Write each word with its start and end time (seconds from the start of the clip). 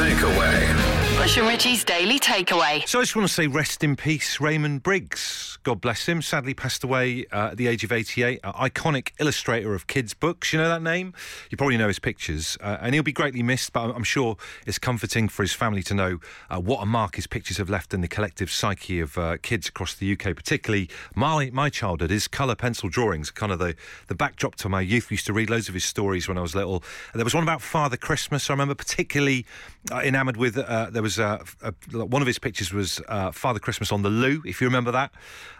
Takeaway. 0.00 1.18
Bush 1.18 1.36
and 1.36 1.46
Richie's 1.46 1.84
Daily 1.84 2.18
Takeaway. 2.18 2.88
So 2.88 3.00
I 3.00 3.02
just 3.02 3.14
want 3.14 3.28
to 3.28 3.34
say 3.34 3.48
rest 3.48 3.84
in 3.84 3.96
peace, 3.96 4.40
Raymond 4.40 4.82
Briggs. 4.82 5.49
God 5.62 5.82
bless 5.82 6.06
him. 6.06 6.22
Sadly 6.22 6.54
passed 6.54 6.82
away 6.84 7.26
uh, 7.32 7.48
at 7.48 7.58
the 7.58 7.66
age 7.66 7.84
of 7.84 7.92
88. 7.92 8.40
Uh, 8.42 8.52
iconic 8.54 9.10
illustrator 9.18 9.74
of 9.74 9.86
kids' 9.86 10.14
books. 10.14 10.54
You 10.54 10.58
know 10.58 10.68
that 10.68 10.82
name? 10.82 11.12
You 11.50 11.58
probably 11.58 11.76
know 11.76 11.88
his 11.88 11.98
pictures. 11.98 12.56
Uh, 12.62 12.78
and 12.80 12.94
he'll 12.94 13.02
be 13.02 13.12
greatly 13.12 13.42
missed, 13.42 13.74
but 13.74 13.94
I'm, 13.94 14.04
sure 14.04 14.38
it's 14.66 14.78
comforting 14.78 15.28
for 15.28 15.42
his 15.42 15.52
family 15.52 15.82
to 15.82 15.94
know 15.94 16.18
uh, 16.48 16.58
what 16.58 16.82
a 16.82 16.86
mark 16.86 17.16
his 17.16 17.26
pictures 17.26 17.58
have 17.58 17.68
left 17.68 17.92
in 17.92 18.00
the 18.00 18.08
collective 18.08 18.50
psyche 18.50 19.00
of 19.00 19.18
uh, 19.18 19.36
kids 19.42 19.68
across 19.68 19.94
the 19.94 20.10
UK, 20.10 20.34
particularly 20.34 20.88
my, 21.14 21.50
my 21.52 21.68
childhood. 21.68 22.08
His 22.08 22.26
colour 22.26 22.54
pencil 22.54 22.88
drawings, 22.88 23.30
kind 23.30 23.52
of 23.52 23.58
the, 23.58 23.76
the 24.06 24.14
backdrop 24.14 24.54
to 24.56 24.68
my 24.70 24.80
youth. 24.80 25.10
We 25.10 25.14
used 25.14 25.26
to 25.26 25.34
read 25.34 25.50
loads 25.50 25.68
of 25.68 25.74
his 25.74 25.84
stories 25.84 26.26
when 26.26 26.38
I 26.38 26.40
was 26.40 26.54
little. 26.54 26.82
There 27.14 27.24
was 27.24 27.34
one 27.34 27.42
about 27.42 27.60
Father 27.60 27.98
Christmas. 27.98 28.48
I 28.48 28.54
remember 28.54 28.74
particularly 28.74 29.44
uh, 29.92 29.98
enamoured 29.98 30.38
with. 30.38 30.54
there 30.54 31.02
was 31.02 31.18
a, 31.18 31.44
one 31.92 32.22
of 32.22 32.26
his 32.26 32.38
pictures 32.38 32.72
was 32.72 33.02
Father 33.32 33.58
Christmas 33.58 33.92
on 33.92 34.00
the 34.00 34.10
loo, 34.10 34.42
if 34.46 34.62
you 34.62 34.66
remember 34.66 34.90
that. 34.92 35.12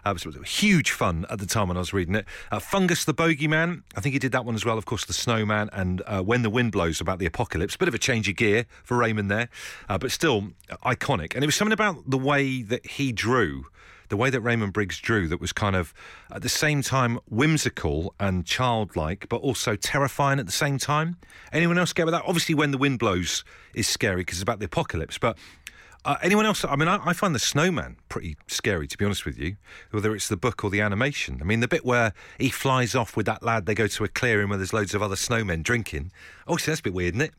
Uh, 0.04 0.14
it 0.16 0.26
was 0.26 0.36
huge 0.48 0.90
fun 0.90 1.26
at 1.30 1.38
the 1.38 1.46
time 1.46 1.68
when 1.68 1.76
I 1.76 1.80
was 1.80 1.92
reading 1.92 2.14
it. 2.14 2.26
Uh, 2.50 2.58
Fungus 2.58 3.04
the 3.04 3.14
Bogeyman, 3.14 3.82
I 3.96 4.00
think 4.00 4.12
he 4.14 4.18
did 4.18 4.32
that 4.32 4.44
one 4.44 4.54
as 4.54 4.64
well. 4.64 4.78
Of 4.78 4.86
course, 4.86 5.04
the 5.04 5.12
Snowman 5.12 5.70
and 5.72 6.02
uh, 6.06 6.22
When 6.22 6.42
the 6.42 6.50
Wind 6.50 6.72
Blows 6.72 7.00
about 7.00 7.18
the 7.18 7.26
apocalypse. 7.26 7.76
Bit 7.76 7.88
of 7.88 7.94
a 7.94 7.98
change 7.98 8.28
of 8.28 8.36
gear 8.36 8.66
for 8.84 8.96
Raymond 8.96 9.30
there, 9.30 9.48
uh, 9.88 9.98
but 9.98 10.10
still 10.10 10.48
iconic. 10.84 11.34
And 11.34 11.44
it 11.44 11.46
was 11.46 11.54
something 11.54 11.72
about 11.72 12.08
the 12.08 12.18
way 12.18 12.62
that 12.62 12.86
he 12.86 13.12
drew 13.12 13.66
the 14.10 14.16
way 14.16 14.28
that 14.28 14.40
Raymond 14.40 14.72
Briggs 14.72 14.98
drew 14.98 15.28
that 15.28 15.40
was 15.40 15.52
kind 15.52 15.74
of 15.74 15.94
at 16.32 16.42
the 16.42 16.48
same 16.48 16.82
time 16.82 17.18
whimsical 17.28 18.12
and 18.18 18.44
childlike, 18.44 19.28
but 19.28 19.36
also 19.36 19.76
terrifying 19.76 20.38
at 20.38 20.46
the 20.46 20.52
same 20.52 20.78
time. 20.78 21.16
Anyone 21.52 21.78
else 21.78 21.92
get 21.92 22.06
with 22.06 22.12
that? 22.12 22.24
Obviously, 22.26 22.54
when 22.54 22.72
the 22.72 22.78
wind 22.78 22.98
blows 22.98 23.44
is 23.72 23.86
scary 23.86 24.22
because 24.22 24.38
it's 24.38 24.42
about 24.42 24.58
the 24.58 24.66
apocalypse, 24.66 25.16
but. 25.16 25.38
Uh, 26.02 26.16
anyone 26.22 26.46
else? 26.46 26.64
I 26.64 26.76
mean, 26.76 26.88
I, 26.88 26.98
I, 27.04 27.12
find 27.12 27.34
the 27.34 27.38
snowman 27.38 27.96
pretty 28.08 28.36
scary, 28.46 28.86
to 28.86 28.96
be 28.96 29.04
honest 29.04 29.26
with 29.26 29.38
you, 29.38 29.56
whether 29.90 30.14
it's 30.14 30.28
the 30.28 30.36
book 30.36 30.64
or 30.64 30.70
the 30.70 30.80
animation. 30.80 31.38
I 31.42 31.44
mean, 31.44 31.60
the 31.60 31.68
bit 31.68 31.84
where 31.84 32.14
he 32.38 32.48
flies 32.48 32.94
off 32.94 33.18
with 33.18 33.26
that 33.26 33.42
lad, 33.42 33.66
they 33.66 33.74
go 33.74 33.86
to 33.86 34.04
a 34.04 34.08
clearing 34.08 34.48
where 34.48 34.56
there's 34.56 34.72
loads 34.72 34.94
of 34.94 35.02
other 35.02 35.14
snowmen 35.14 35.62
drinking. 35.62 36.10
Oh, 36.46 36.52
Obviously, 36.52 36.70
that's 36.70 36.80
a 36.80 36.84
bit 36.84 36.94
weird, 36.94 37.14
isn't 37.16 37.26
it? 37.28 37.34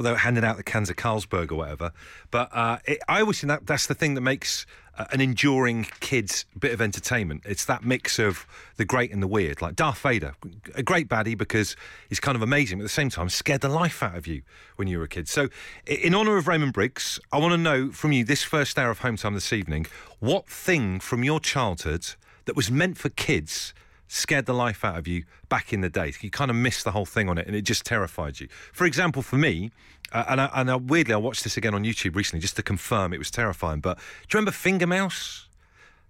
Although 0.00 0.14
handing 0.14 0.44
out 0.44 0.56
the 0.56 0.62
cans 0.62 0.88
of 0.88 0.96
Carlsberg 0.96 1.52
or 1.52 1.56
whatever. 1.56 1.92
But 2.30 2.48
uh, 2.54 2.78
it, 2.86 3.00
I 3.06 3.20
always 3.20 3.38
think 3.38 3.48
that 3.48 3.66
that's 3.66 3.86
the 3.86 3.94
thing 3.94 4.14
that 4.14 4.22
makes 4.22 4.64
an 5.10 5.20
enduring 5.20 5.86
kids 6.00 6.44
bit 6.58 6.72
of 6.72 6.80
entertainment. 6.80 7.42
It's 7.44 7.64
that 7.66 7.84
mix 7.84 8.18
of 8.18 8.46
the 8.76 8.84
great 8.84 9.12
and 9.12 9.22
the 9.22 9.26
weird. 9.26 9.62
Like 9.62 9.76
Darth 9.76 9.98
Vader, 9.98 10.34
a 10.74 10.82
great 10.82 11.08
baddie 11.08 11.36
because 11.36 11.76
he's 12.08 12.20
kind 12.20 12.36
of 12.36 12.42
amazing, 12.42 12.78
but 12.78 12.84
at 12.84 12.86
the 12.86 12.88
same 12.94 13.10
time 13.10 13.28
scared 13.28 13.60
the 13.60 13.68
life 13.68 14.02
out 14.02 14.16
of 14.16 14.26
you 14.26 14.42
when 14.76 14.88
you 14.88 14.98
were 14.98 15.04
a 15.04 15.08
kid. 15.08 15.28
So, 15.28 15.48
in 15.86 16.14
honour 16.14 16.36
of 16.36 16.48
Raymond 16.48 16.72
Briggs, 16.72 17.20
I 17.32 17.38
want 17.38 17.52
to 17.52 17.58
know 17.58 17.90
from 17.92 18.12
you 18.12 18.24
this 18.24 18.42
first 18.42 18.78
hour 18.78 18.90
of 18.90 19.00
home 19.00 19.16
time 19.16 19.34
this 19.34 19.52
evening, 19.52 19.86
what 20.18 20.48
thing 20.48 21.00
from 21.00 21.24
your 21.24 21.40
childhood 21.40 22.06
that 22.44 22.56
was 22.56 22.70
meant 22.70 22.98
for 22.98 23.08
kids 23.10 23.72
scared 24.12 24.46
the 24.46 24.52
life 24.52 24.84
out 24.84 24.98
of 24.98 25.06
you 25.06 25.24
back 25.48 25.72
in 25.72 25.80
the 25.80 25.88
day. 25.88 26.12
You 26.20 26.30
kind 26.30 26.50
of 26.50 26.56
missed 26.56 26.84
the 26.84 26.90
whole 26.90 27.06
thing 27.06 27.28
on 27.28 27.38
it 27.38 27.46
and 27.46 27.54
it 27.54 27.62
just 27.62 27.84
terrified 27.84 28.40
you. 28.40 28.48
For 28.72 28.84
example, 28.84 29.22
for 29.22 29.36
me, 29.36 29.70
uh, 30.12 30.24
and, 30.28 30.40
I, 30.40 30.50
and 30.54 30.70
I, 30.70 30.76
weirdly, 30.76 31.14
I 31.14 31.18
watched 31.18 31.44
this 31.44 31.56
again 31.56 31.74
on 31.74 31.84
YouTube 31.84 32.16
recently 32.16 32.40
just 32.40 32.56
to 32.56 32.62
confirm 32.62 33.12
it 33.12 33.18
was 33.18 33.30
terrifying. 33.30 33.80
But 33.80 33.98
do 33.98 34.02
you 34.02 34.38
remember 34.38 34.50
Finger 34.50 34.86
Mouse? 34.86 35.46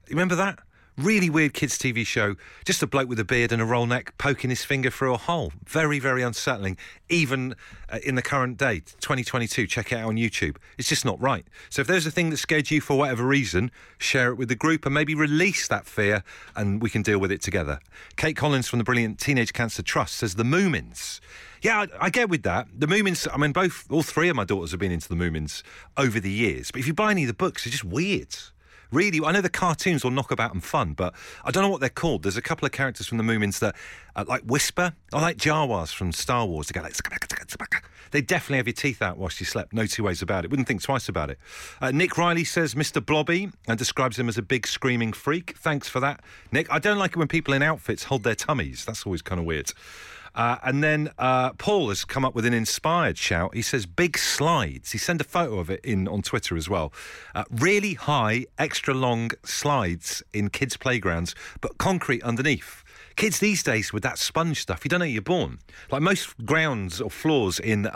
You 0.08 0.14
remember 0.14 0.34
that? 0.36 0.58
Really 1.00 1.30
weird 1.30 1.54
kids' 1.54 1.78
TV 1.78 2.06
show. 2.06 2.36
Just 2.66 2.82
a 2.82 2.86
bloke 2.86 3.08
with 3.08 3.18
a 3.18 3.24
beard 3.24 3.52
and 3.52 3.62
a 3.62 3.64
roll 3.64 3.86
neck 3.86 4.12
poking 4.18 4.50
his 4.50 4.64
finger 4.64 4.90
through 4.90 5.14
a 5.14 5.16
hole. 5.16 5.50
Very, 5.64 5.98
very 5.98 6.22
unsettling. 6.22 6.76
Even 7.08 7.54
uh, 7.88 8.00
in 8.04 8.16
the 8.16 8.22
current 8.22 8.58
day, 8.58 8.80
2022, 9.00 9.66
check 9.66 9.92
it 9.92 9.96
out 9.96 10.10
on 10.10 10.16
YouTube. 10.16 10.58
It's 10.76 10.90
just 10.90 11.06
not 11.06 11.18
right. 11.18 11.46
So 11.70 11.80
if 11.80 11.86
there's 11.86 12.04
a 12.04 12.10
thing 12.10 12.28
that 12.28 12.36
scared 12.36 12.70
you 12.70 12.82
for 12.82 12.98
whatever 12.98 13.24
reason, 13.24 13.70
share 13.96 14.30
it 14.30 14.34
with 14.34 14.48
the 14.48 14.54
group 14.54 14.84
and 14.84 14.92
maybe 14.92 15.14
release 15.14 15.66
that 15.68 15.86
fear 15.86 16.22
and 16.54 16.82
we 16.82 16.90
can 16.90 17.00
deal 17.00 17.18
with 17.18 17.32
it 17.32 17.40
together. 17.40 17.80
Kate 18.16 18.36
Collins 18.36 18.68
from 18.68 18.78
the 18.78 18.84
brilliant 18.84 19.18
Teenage 19.18 19.54
Cancer 19.54 19.82
Trust 19.82 20.16
says 20.18 20.34
the 20.34 20.42
Moomins. 20.42 21.20
Yeah, 21.62 21.86
I, 21.98 22.06
I, 22.06 22.10
get 22.10 22.28
with 22.28 22.42
that. 22.42 22.68
The 22.78 22.86
Moomins, 22.86 23.26
I 23.32 23.38
mean, 23.38 23.52
both, 23.52 23.90
all 23.90 24.02
three 24.02 24.28
of 24.28 24.36
my 24.36 24.44
daughters 24.44 24.72
have 24.72 24.80
been 24.80 24.92
into 24.92 25.08
the 25.08 25.14
Moomins 25.14 25.62
over 25.96 26.20
the 26.20 26.30
years. 26.30 26.70
But 26.70 26.80
if 26.80 26.86
you 26.86 26.92
buy 26.92 27.10
any 27.10 27.22
of 27.22 27.28
the 27.28 27.34
books, 27.34 27.64
they're 27.64 27.70
just 27.70 27.84
weird 27.84 28.36
really, 28.92 29.24
I 29.24 29.32
know 29.32 29.40
the 29.40 29.48
cartoons 29.48 30.04
are 30.04 30.10
knockabout 30.10 30.52
and 30.52 30.62
fun, 30.62 30.92
but 30.94 31.14
I 31.44 31.50
don't 31.50 31.62
know 31.62 31.68
what 31.68 31.80
they're 31.80 31.88
called. 31.88 32.22
There's 32.22 32.36
a 32.36 32.42
couple 32.42 32.66
of 32.66 32.72
characters 32.72 33.06
from 33.06 33.18
the 33.18 33.24
Moomins 33.24 33.58
that 33.60 33.74
uh, 34.16 34.24
like 34.26 34.42
whisper. 34.42 34.92
I 35.12 35.20
like 35.20 35.36
Jawas 35.36 35.94
from 35.94 36.12
Star 36.12 36.46
Wars. 36.46 36.68
They 36.68 36.78
go 36.78 36.82
like, 36.82 36.94
they 38.10 38.20
definitely 38.20 38.58
have 38.58 38.66
your 38.66 38.74
teeth 38.74 39.02
out 39.02 39.18
whilst 39.18 39.40
you 39.40 39.46
slept. 39.46 39.72
No 39.72 39.86
two 39.86 40.04
ways 40.04 40.22
about 40.22 40.44
it. 40.44 40.50
Wouldn't 40.50 40.68
think 40.68 40.82
twice 40.82 41.08
about 41.08 41.30
it. 41.30 41.38
Uh, 41.80 41.90
Nick 41.90 42.18
Riley 42.18 42.44
says 42.44 42.74
Mr. 42.74 43.04
Blobby 43.04 43.50
and 43.68 43.78
describes 43.78 44.18
him 44.18 44.28
as 44.28 44.36
a 44.36 44.42
big 44.42 44.66
screaming 44.66 45.12
freak. 45.12 45.56
Thanks 45.56 45.88
for 45.88 46.00
that, 46.00 46.20
Nick. 46.52 46.70
I 46.70 46.78
don't 46.78 46.98
like 46.98 47.12
it 47.12 47.16
when 47.16 47.28
people 47.28 47.54
in 47.54 47.62
outfits 47.62 48.04
hold 48.04 48.24
their 48.24 48.34
tummies. 48.34 48.84
That's 48.84 49.06
always 49.06 49.22
kind 49.22 49.38
of 49.38 49.46
weird. 49.46 49.72
Uh, 50.34 50.56
and 50.62 50.82
then 50.82 51.10
uh, 51.18 51.52
Paul 51.54 51.88
has 51.88 52.04
come 52.04 52.24
up 52.24 52.34
with 52.34 52.46
an 52.46 52.54
inspired 52.54 53.18
shout. 53.18 53.54
He 53.54 53.62
says, 53.62 53.86
big 53.86 54.16
slides. 54.16 54.92
He 54.92 54.98
sent 54.98 55.20
a 55.20 55.24
photo 55.24 55.58
of 55.58 55.70
it 55.70 55.80
in 55.84 56.06
on 56.08 56.22
Twitter 56.22 56.56
as 56.56 56.68
well. 56.68 56.92
Uh, 57.34 57.44
really 57.50 57.94
high, 57.94 58.46
extra 58.58 58.94
long 58.94 59.30
slides 59.44 60.22
in 60.32 60.50
kids' 60.50 60.76
playgrounds, 60.76 61.34
but 61.60 61.78
concrete 61.78 62.22
underneath. 62.22 62.84
Kids 63.16 63.38
these 63.40 63.62
days 63.62 63.92
with 63.92 64.02
that 64.02 64.18
sponge 64.18 64.62
stuff, 64.62 64.84
you 64.84 64.88
don't 64.88 65.00
know 65.00 65.06
you're 65.06 65.20
born. 65.20 65.58
Like 65.90 66.00
most 66.00 66.34
grounds 66.46 67.00
or 67.00 67.10
floors 67.10 67.58
in 67.58 67.86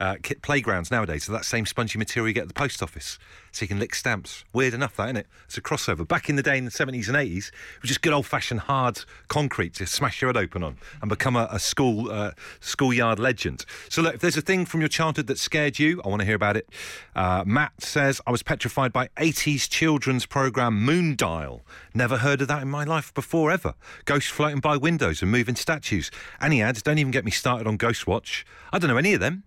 uh, 0.00 0.16
playgrounds 0.42 0.90
nowadays 0.90 1.28
are 1.28 1.32
that 1.32 1.44
same 1.44 1.66
spongy 1.66 1.98
material 1.98 2.28
you 2.28 2.34
get 2.34 2.42
at 2.42 2.48
the 2.48 2.54
post 2.54 2.82
office, 2.82 3.18
so 3.52 3.62
you 3.62 3.68
can 3.68 3.78
lick 3.78 3.94
stamps. 3.94 4.44
Weird 4.52 4.74
enough, 4.74 4.96
that 4.96 5.04
isn't 5.06 5.16
it? 5.18 5.26
It's 5.46 5.56
a 5.56 5.62
crossover. 5.62 6.06
Back 6.06 6.28
in 6.28 6.36
the 6.36 6.42
day 6.42 6.58
in 6.58 6.64
the 6.64 6.70
70s 6.70 7.08
and 7.08 7.16
80s, 7.16 7.48
it 7.48 7.82
was 7.82 7.88
just 7.88 8.02
good 8.02 8.12
old 8.12 8.26
fashioned 8.26 8.60
hard 8.60 9.00
concrete 9.28 9.74
to 9.74 9.86
smash 9.86 10.20
your 10.20 10.28
head 10.28 10.36
open 10.36 10.62
on 10.62 10.76
and 11.00 11.08
become 11.08 11.36
a, 11.36 11.48
a 11.50 11.58
school 11.58 12.10
uh, 12.10 12.32
schoolyard 12.60 13.18
legend. 13.18 13.64
So, 13.88 14.02
look, 14.02 14.16
if 14.16 14.20
there's 14.20 14.36
a 14.36 14.42
thing 14.42 14.66
from 14.66 14.80
your 14.80 14.88
childhood 14.88 15.26
that 15.28 15.38
scared 15.38 15.78
you, 15.78 16.02
I 16.04 16.08
want 16.08 16.20
to 16.20 16.26
hear 16.26 16.36
about 16.36 16.56
it. 16.56 16.68
Uh, 17.14 17.44
Matt 17.46 17.82
says, 17.82 18.20
I 18.26 18.30
was 18.30 18.42
petrified 18.42 18.92
by 18.92 19.08
80s 19.16 19.68
children's 19.68 20.26
programme 20.26 20.86
Moondial. 20.86 21.60
Never 21.94 22.18
heard 22.18 22.42
of 22.42 22.48
that 22.48 22.62
in 22.62 22.68
my 22.68 22.84
life 22.84 23.14
before, 23.14 23.50
ever. 23.50 23.74
Ghosts 24.04 24.30
floating 24.30 24.60
by 24.60 24.76
windows 24.76 25.22
and 25.22 25.30
moving 25.30 25.56
statues. 25.56 26.10
And 26.40 26.52
he 26.52 26.60
adds, 26.60 26.82
don't 26.82 26.98
even 26.98 27.10
get 27.10 27.24
me 27.24 27.30
started 27.30 27.66
on 27.66 27.76
Ghost 27.76 28.06
Watch. 28.06 28.44
I 28.72 28.78
don't 28.78 28.90
know 28.90 28.96
any 28.96 29.14
of 29.14 29.20
them. 29.20 29.44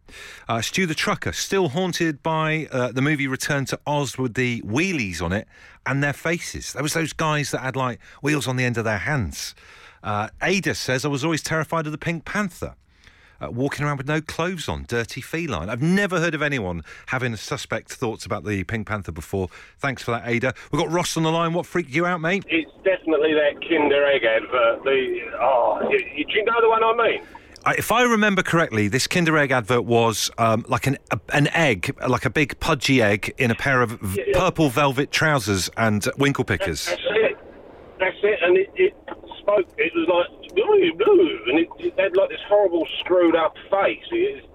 Uh, 0.49 0.61
Stu 0.61 0.87
the 0.87 0.95
Trucker, 0.95 1.31
still 1.31 1.69
haunted 1.69 2.23
by 2.23 2.67
uh, 2.71 2.91
the 2.91 3.03
movie 3.03 3.27
Return 3.27 3.65
to 3.65 3.79
Oz 3.85 4.17
with 4.17 4.33
the 4.33 4.63
wheelies 4.63 5.21
on 5.21 5.31
it 5.31 5.47
and 5.85 6.03
their 6.03 6.11
faces. 6.11 6.73
There 6.73 6.81
was 6.81 6.93
those 6.93 7.13
guys 7.13 7.51
that 7.51 7.59
had 7.59 7.75
like 7.75 7.99
wheels 8.23 8.47
on 8.47 8.55
the 8.55 8.63
end 8.63 8.75
of 8.75 8.83
their 8.83 8.97
hands. 8.97 9.53
Uh, 10.03 10.29
Ada 10.41 10.73
says, 10.73 11.05
I 11.05 11.07
was 11.07 11.23
always 11.23 11.43
terrified 11.43 11.85
of 11.85 11.91
the 11.91 11.99
Pink 11.99 12.25
Panther. 12.25 12.73
Uh, 13.39 13.51
walking 13.51 13.85
around 13.85 13.97
with 13.97 14.07
no 14.07 14.21
clothes 14.21 14.67
on, 14.67 14.85
dirty 14.87 15.21
feline. 15.21 15.69
I've 15.69 15.83
never 15.83 16.19
heard 16.19 16.33
of 16.33 16.41
anyone 16.41 16.83
having 17.05 17.35
suspect 17.35 17.93
thoughts 17.93 18.25
about 18.25 18.43
the 18.43 18.63
Pink 18.63 18.87
Panther 18.87 19.11
before. 19.11 19.49
Thanks 19.77 20.01
for 20.01 20.09
that, 20.11 20.27
Ada. 20.27 20.55
We've 20.71 20.81
got 20.81 20.91
Ross 20.91 21.15
on 21.15 21.21
the 21.21 21.31
line. 21.31 21.53
What 21.53 21.67
freaked 21.67 21.91
you 21.91 22.07
out, 22.07 22.21
mate? 22.21 22.43
It's 22.47 22.71
definitely 22.83 23.35
that 23.35 23.61
Kinder 23.61 24.03
Egg 24.03 24.23
advert. 24.23 24.83
The 24.83 25.31
oh, 25.39 25.87
you, 25.91 26.25
you 26.27 26.43
know 26.43 26.59
the 26.59 26.69
one 26.69 26.83
I 26.83 26.93
mean? 26.95 27.21
If 27.77 27.91
I 27.91 28.03
remember 28.03 28.41
correctly, 28.41 28.87
this 28.87 29.07
Kinder 29.07 29.37
Egg 29.37 29.51
advert 29.51 29.83
was 29.83 30.31
um, 30.37 30.65
like 30.67 30.87
an 30.87 30.97
a, 31.11 31.19
an 31.33 31.47
egg, 31.49 31.95
like 32.07 32.25
a 32.25 32.29
big 32.29 32.59
pudgy 32.59 33.01
egg 33.01 33.33
in 33.37 33.51
a 33.51 33.55
pair 33.55 33.81
of 33.81 33.91
v- 33.91 34.23
yeah, 34.27 34.37
purple 34.37 34.69
velvet 34.69 35.11
trousers 35.11 35.69
and 35.77 36.07
winkle 36.17 36.43
pickers. 36.43 36.85
That's 36.85 37.01
it. 37.05 37.37
That's 37.99 38.17
it. 38.23 38.39
And 38.41 38.57
it, 38.57 38.71
it 38.75 38.93
spoke. 39.39 39.67
It 39.77 39.91
was 39.93 40.07
like 40.07 40.55
blue, 40.55 40.93
blue, 40.93 41.39
and 41.47 41.59
it, 41.59 41.67
it, 41.79 41.99
had 41.99 42.15
like 42.15 42.29
this 42.29 42.39
horrible 42.47 42.87
screwed 42.99 43.35
up 43.35 43.55
face. 43.69 44.03
It, 44.11 44.45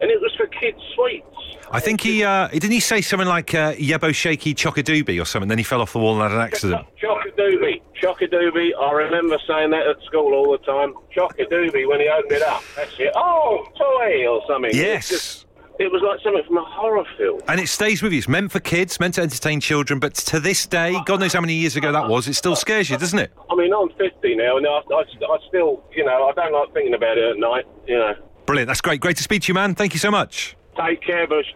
and 0.00 0.10
it 0.10 0.20
was 0.20 0.34
for 0.36 0.46
kids' 0.46 0.78
sweets. 0.94 1.26
I 1.70 1.80
think 1.80 2.02
he 2.02 2.24
uh, 2.24 2.48
didn't 2.48 2.72
he 2.72 2.80
say 2.80 3.00
something 3.00 3.28
like 3.28 3.54
uh, 3.54 3.72
Yebo 3.74 4.14
Shaky 4.14 4.54
Chockadoobie 4.54 5.20
or 5.20 5.24
something. 5.24 5.48
Then 5.48 5.58
he 5.58 5.64
fell 5.64 5.80
off 5.80 5.92
the 5.92 5.98
wall 5.98 6.20
and 6.20 6.22
had 6.22 6.32
an 6.32 6.40
accident. 6.40 6.86
Chockadoobie. 7.36 8.70
I 8.78 8.92
remember 8.92 9.38
saying 9.46 9.70
that 9.70 9.86
at 9.86 10.02
school 10.04 10.34
all 10.34 10.52
the 10.52 10.58
time. 10.58 10.94
Chockadoobie 11.14 11.88
when 11.88 12.00
he 12.00 12.08
opened 12.08 12.32
it 12.32 12.42
up. 12.42 12.62
That's 12.76 12.92
it. 12.98 13.12
Oh, 13.14 13.66
toy 13.76 14.26
or 14.26 14.42
something. 14.46 14.70
Yes. 14.74 15.10
It 15.10 15.14
was, 15.14 15.22
just, 15.22 15.46
it 15.80 15.92
was 15.92 16.02
like 16.02 16.20
something 16.22 16.42
from 16.46 16.58
a 16.58 16.64
horror 16.64 17.04
film. 17.16 17.40
And 17.48 17.60
it 17.60 17.68
stays 17.68 18.02
with 18.02 18.12
you. 18.12 18.18
It's 18.18 18.28
meant 18.28 18.52
for 18.52 18.60
kids, 18.60 19.00
meant 19.00 19.14
to 19.14 19.22
entertain 19.22 19.60
children, 19.60 19.98
but 19.98 20.14
to 20.14 20.40
this 20.40 20.66
day, 20.66 20.96
God 21.06 21.20
knows 21.20 21.32
how 21.32 21.40
many 21.40 21.54
years 21.54 21.76
ago 21.76 21.92
that 21.92 22.08
was, 22.08 22.28
it 22.28 22.34
still 22.34 22.56
scares 22.56 22.90
you, 22.90 22.96
doesn't 22.96 23.18
it? 23.18 23.32
I 23.50 23.54
mean, 23.54 23.72
I'm 23.72 23.88
50 23.90 24.36
now, 24.36 24.56
and 24.56 24.66
I, 24.66 24.80
I, 24.92 25.00
I 25.00 25.38
still, 25.48 25.82
you 25.94 26.04
know, 26.04 26.28
I 26.28 26.32
don't 26.32 26.52
like 26.52 26.72
thinking 26.72 26.94
about 26.94 27.18
it 27.18 27.30
at 27.30 27.38
night, 27.38 27.64
you 27.86 27.96
know. 27.96 28.14
Brilliant. 28.46 28.68
That's 28.68 28.80
great. 28.80 29.00
Great 29.00 29.16
to 29.16 29.22
speak 29.22 29.42
to 29.42 29.48
you, 29.48 29.54
man. 29.54 29.74
Thank 29.74 29.94
you 29.94 30.00
so 30.00 30.10
much. 30.10 30.56
Take 30.76 31.02
care, 31.02 31.26
Bush. 31.26 31.46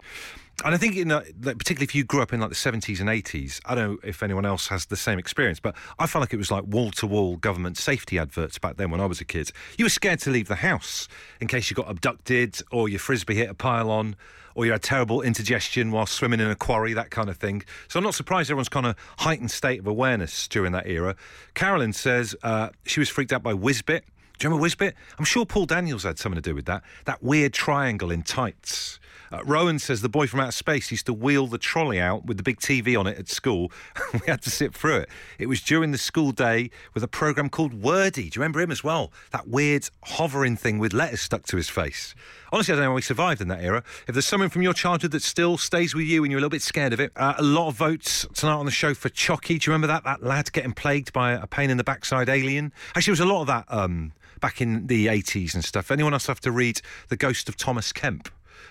And 0.65 0.75
I 0.75 0.77
think, 0.77 0.95
like, 1.07 1.57
particularly 1.57 1.85
if 1.85 1.95
you 1.95 2.03
grew 2.03 2.21
up 2.21 2.33
in 2.33 2.41
like 2.41 2.49
the 2.49 2.55
70s 2.55 2.99
and 2.99 3.07
80s, 3.07 3.61
I 3.65 3.75
don't 3.75 3.91
know 3.91 3.97
if 4.03 4.21
anyone 4.21 4.45
else 4.45 4.67
has 4.67 4.87
the 4.87 4.97
same 4.97 5.17
experience, 5.17 5.59
but 5.59 5.73
I 5.97 6.05
felt 6.05 6.21
like 6.21 6.33
it 6.33 6.37
was 6.37 6.51
like 6.51 6.65
wall 6.65 6.91
to 6.91 7.07
wall 7.07 7.37
government 7.37 7.77
safety 7.77 8.19
adverts 8.19 8.59
back 8.59 8.75
then 8.75 8.91
when 8.91 8.99
I 8.99 9.05
was 9.05 9.21
a 9.21 9.25
kid. 9.25 9.51
You 9.77 9.85
were 9.85 9.89
scared 9.89 10.19
to 10.21 10.29
leave 10.29 10.49
the 10.49 10.55
house 10.55 11.07
in 11.39 11.47
case 11.47 11.69
you 11.69 11.75
got 11.75 11.89
abducted 11.89 12.59
or 12.71 12.89
your 12.89 12.99
frisbee 12.99 13.35
hit 13.35 13.49
a 13.49 13.53
pylon 13.53 14.17
or 14.55 14.65
you 14.65 14.73
had 14.73 14.83
terrible 14.83 15.21
indigestion 15.21 15.91
while 15.91 16.05
swimming 16.05 16.41
in 16.41 16.49
a 16.49 16.55
quarry, 16.55 16.91
that 16.93 17.09
kind 17.09 17.29
of 17.29 17.37
thing. 17.37 17.63
So 17.87 17.97
I'm 17.97 18.03
not 18.03 18.15
surprised 18.15 18.49
everyone's 18.49 18.67
kind 18.67 18.85
of 18.85 18.95
heightened 19.19 19.51
state 19.51 19.79
of 19.79 19.87
awareness 19.87 20.49
during 20.49 20.73
that 20.73 20.87
era. 20.87 21.15
Carolyn 21.53 21.93
says 21.93 22.35
uh, 22.43 22.69
she 22.85 22.99
was 22.99 23.07
freaked 23.07 23.31
out 23.31 23.43
by 23.43 23.53
Wizbit. 23.53 24.01
Do 24.39 24.47
you 24.47 24.53
remember 24.53 24.69
Wizbit? 24.69 24.93
I'm 25.17 25.25
sure 25.25 25.45
Paul 25.45 25.65
Daniels 25.65 26.03
had 26.03 26.17
something 26.17 26.41
to 26.41 26.49
do 26.49 26.55
with 26.55 26.65
that. 26.65 26.81
That 27.03 27.21
weird 27.21 27.51
triangle 27.51 28.09
in 28.09 28.23
tights. 28.23 28.97
Uh, 29.33 29.43
Rowan 29.43 29.79
says 29.79 30.01
the 30.01 30.07
boy 30.07 30.27
from 30.27 30.39
outer 30.39 30.53
space 30.53 30.89
used 30.91 31.05
to 31.07 31.13
wheel 31.13 31.45
the 31.45 31.57
trolley 31.57 31.99
out 31.99 32.25
with 32.25 32.37
the 32.37 32.43
big 32.43 32.57
TV 32.59 32.97
on 32.97 33.05
it 33.05 33.19
at 33.19 33.27
school. 33.27 33.69
we 34.13 34.21
had 34.27 34.41
to 34.43 34.49
sit 34.49 34.73
through 34.73 34.95
it. 34.95 35.09
It 35.37 35.47
was 35.47 35.61
during 35.61 35.91
the 35.91 35.97
school 35.97 36.31
day 36.31 36.71
with 36.93 37.03
a 37.03 37.07
program 37.07 37.49
called 37.49 37.73
Wordy. 37.73 38.29
Do 38.29 38.37
you 38.37 38.41
remember 38.41 38.61
him 38.61 38.71
as 38.71 38.81
well? 38.81 39.11
That 39.31 39.49
weird 39.49 39.89
hovering 40.05 40.55
thing 40.55 40.79
with 40.79 40.93
letters 40.93 41.19
stuck 41.19 41.45
to 41.47 41.57
his 41.57 41.67
face. 41.67 42.15
Honestly, 42.51 42.73
I 42.73 42.77
don't 42.77 42.85
know 42.85 42.91
how 42.91 42.95
he 42.95 43.01
survived 43.01 43.41
in 43.41 43.49
that 43.49 43.61
era. 43.61 43.83
If 44.07 44.15
there's 44.15 44.25
something 44.25 44.49
from 44.49 44.61
your 44.61 44.73
childhood 44.73 45.11
that 45.11 45.21
still 45.21 45.57
stays 45.57 45.93
with 45.93 46.05
you 46.05 46.23
and 46.23 46.31
you're 46.31 46.39
a 46.39 46.41
little 46.41 46.49
bit 46.49 46.61
scared 46.61 46.93
of 46.93 47.01
it, 47.01 47.11
uh, 47.17 47.33
a 47.37 47.43
lot 47.43 47.67
of 47.67 47.75
votes 47.75 48.25
tonight 48.33 48.53
on 48.53 48.65
the 48.65 48.71
show 48.71 48.93
for 48.93 49.09
Chocky. 49.09 49.59
Do 49.59 49.69
you 49.69 49.73
remember 49.73 49.87
that? 49.87 50.05
That 50.05 50.23
lad 50.23 50.51
getting 50.53 50.71
plagued 50.71 51.11
by 51.11 51.33
a 51.33 51.45
pain 51.45 51.69
in 51.69 51.75
the 51.77 51.83
backside 51.83 52.29
alien. 52.29 52.71
Actually, 52.95 53.15
there 53.15 53.25
was 53.25 53.31
a 53.31 53.33
lot 53.33 53.41
of 53.41 53.47
that 53.47 53.65
um, 53.67 54.13
back 54.39 54.61
in 54.61 54.87
the 54.87 55.07
80s 55.07 55.53
and 55.53 55.63
stuff. 55.63 55.91
Anyone 55.91 56.13
else 56.13 56.27
have 56.27 56.39
to 56.41 56.51
read 56.51 56.81
The 57.09 57.17
Ghost 57.17 57.49
of 57.49 57.57
Thomas 57.57 57.91
Kempe? 57.93 58.29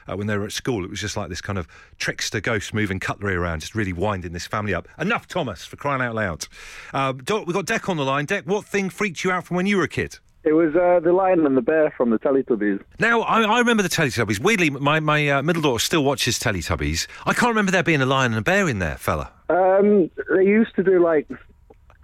uh, 0.09 0.17
when 0.17 0.27
they 0.27 0.37
were 0.37 0.45
at 0.45 0.53
school. 0.53 0.85
It 0.85 0.91
was 0.91 1.01
just 1.01 1.17
like 1.17 1.29
this 1.29 1.41
kind 1.41 1.59
of 1.59 1.69
trickster 1.99 2.41
ghost 2.41 2.75
moving 2.75 3.01
cutlery 3.01 3.35
around, 3.35 3.61
just 3.61 3.75
really 3.75 3.93
winding 3.93 4.33
this 4.33 4.47
family 4.47 4.75
up. 4.75 4.89
Enough, 4.99 5.29
Thomas, 5.29 5.65
for 5.65 5.77
crying 5.77 6.03
out 6.03 6.15
loud. 6.15 6.47
Uh, 6.93 7.13
Doc, 7.13 7.47
we've 7.47 7.55
got 7.55 7.67
Deck 7.67 7.89
on 7.89 7.97
the 7.97 8.05
line. 8.05 8.25
Deck, 8.25 8.45
what 8.45 8.65
thing 8.65 8.91
freaked 8.91 9.25
you 9.25 9.31
out 9.31 9.47
from 9.47 9.57
when 9.57 9.67
you 9.67 9.77
were 9.77 9.85
a 9.85 9.89
kid? 9.89 10.19
It 10.45 10.53
was 10.53 10.75
uh, 10.75 11.01
the 11.01 11.13
lion 11.13 11.45
and 11.45 11.57
the 11.57 11.63
bear 11.63 11.93
from 11.97 12.11
the 12.11 12.19
Teletubbies. 12.19 12.83
Now, 13.01 13.21
I, 13.23 13.43
I 13.43 13.59
remember 13.59 13.83
the 13.83 13.89
Teletubbies. 13.89 14.41
Weirdly, 14.41 14.71
my, 14.71 15.01
my 15.01 15.29
uh, 15.29 15.43
middle 15.43 15.61
daughter 15.61 15.85
still 15.85 16.05
watches 16.05 16.39
Teletubbies. 16.39 17.07
I 17.27 17.35
can't 17.35 17.51
remember 17.51 17.73
there 17.73 17.83
being 17.83 18.01
a 18.01 18.07
lion 18.07 18.33
and 18.33 18.39
a 18.39 18.43
bear 18.43 18.69
in 18.69 18.79
there, 18.79 18.97
fella. 18.97 19.31
Um, 19.51 20.11
they 20.35 20.45
used 20.45 20.75
to 20.77 20.83
do 20.83 21.03
like, 21.03 21.29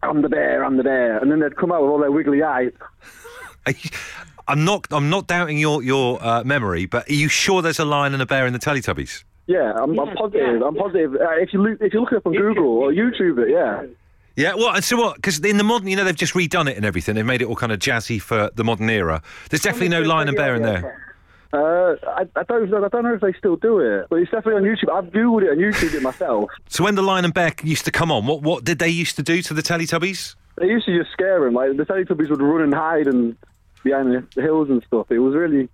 I'm 0.02 0.20
the 0.20 0.28
bear, 0.28 0.64
I'm 0.64 0.76
the 0.76 0.82
bear, 0.82 1.18
and 1.18 1.30
then 1.30 1.40
they'd 1.40 1.56
come 1.56 1.72
out 1.72 1.80
with 1.82 1.90
all 1.90 2.00
their 2.00 2.10
wiggly 2.10 2.42
eyes. 2.42 2.72
I'm 4.46 4.64
not. 4.64 4.86
I'm 4.90 5.10
not 5.10 5.26
doubting 5.26 5.58
your 5.58 5.82
your 5.82 6.22
uh, 6.22 6.44
memory, 6.44 6.86
but 6.86 7.08
are 7.08 7.14
you 7.14 7.28
sure 7.28 7.62
there's 7.62 7.78
a 7.78 7.84
lion 7.84 8.12
and 8.12 8.22
a 8.22 8.26
bear 8.26 8.46
in 8.46 8.52
the 8.52 8.58
Teletubbies? 8.58 9.24
Yeah, 9.46 9.72
I'm, 9.72 9.98
I'm 9.98 10.14
positive. 10.16 10.62
I'm 10.62 10.74
positive. 10.74 11.14
Uh, 11.14 11.30
if 11.32 11.52
you 11.52 11.62
look, 11.62 11.80
if 11.80 11.92
you 11.92 12.00
look 12.00 12.12
it 12.12 12.16
up 12.16 12.26
on 12.26 12.32
Google 12.32 12.66
or 12.66 12.92
YouTube, 12.92 13.38
it 13.38 13.50
yeah. 13.50 13.84
Yeah, 14.36 14.54
well, 14.54 14.74
and 14.74 14.82
so 14.82 14.96
what? 14.96 15.16
Because 15.16 15.38
in 15.40 15.58
the 15.58 15.64
modern, 15.64 15.86
you 15.86 15.96
know, 15.96 16.02
they've 16.02 16.16
just 16.16 16.34
redone 16.34 16.68
it 16.68 16.76
and 16.76 16.84
everything. 16.84 17.14
They've 17.14 17.24
made 17.24 17.40
it 17.40 17.44
all 17.46 17.54
kind 17.54 17.70
of 17.70 17.78
jazzy 17.78 18.20
for 18.20 18.50
the 18.54 18.64
modern 18.64 18.90
era. 18.90 19.22
There's 19.48 19.62
definitely 19.62 19.90
no 19.90 20.02
lion 20.02 20.26
and 20.28 20.36
bear 20.36 20.56
in 20.56 20.62
there. 20.62 21.00
Uh, 21.52 21.94
I, 22.08 22.26
I 22.34 22.42
don't. 22.42 22.74
I 22.74 22.88
don't 22.88 23.04
know 23.04 23.14
if 23.14 23.20
they 23.20 23.32
still 23.34 23.54
do 23.54 23.78
it, 23.78 24.06
but 24.10 24.16
it's 24.16 24.30
definitely 24.32 24.54
on 24.54 24.62
YouTube. 24.62 24.92
I've 24.92 25.12
googled 25.12 25.44
it 25.44 25.50
and 25.50 25.60
YouTube 25.60 25.94
it 25.94 26.02
myself. 26.02 26.50
So 26.68 26.82
when 26.82 26.96
the 26.96 27.02
lion 27.02 27.24
and 27.24 27.32
bear 27.32 27.52
used 27.62 27.84
to 27.84 27.92
come 27.92 28.10
on, 28.10 28.26
what 28.26 28.42
what 28.42 28.64
did 28.64 28.80
they 28.80 28.88
used 28.88 29.14
to 29.16 29.22
do 29.22 29.40
to 29.42 29.54
the 29.54 29.62
Teletubbies? 29.62 30.34
They 30.56 30.66
used 30.66 30.86
to 30.86 30.98
just 30.98 31.12
scare 31.12 31.44
them. 31.44 31.54
Like 31.54 31.76
the 31.76 31.84
Teletubbies 31.84 32.30
would 32.30 32.42
run 32.42 32.62
and 32.62 32.74
hide 32.74 33.06
and 33.06 33.36
behind 33.84 34.10
the, 34.10 34.26
the 34.34 34.42
hills 34.42 34.70
and 34.70 34.82
stuff. 34.86 35.06
It 35.10 35.20
was 35.20 35.34
really, 35.34 35.68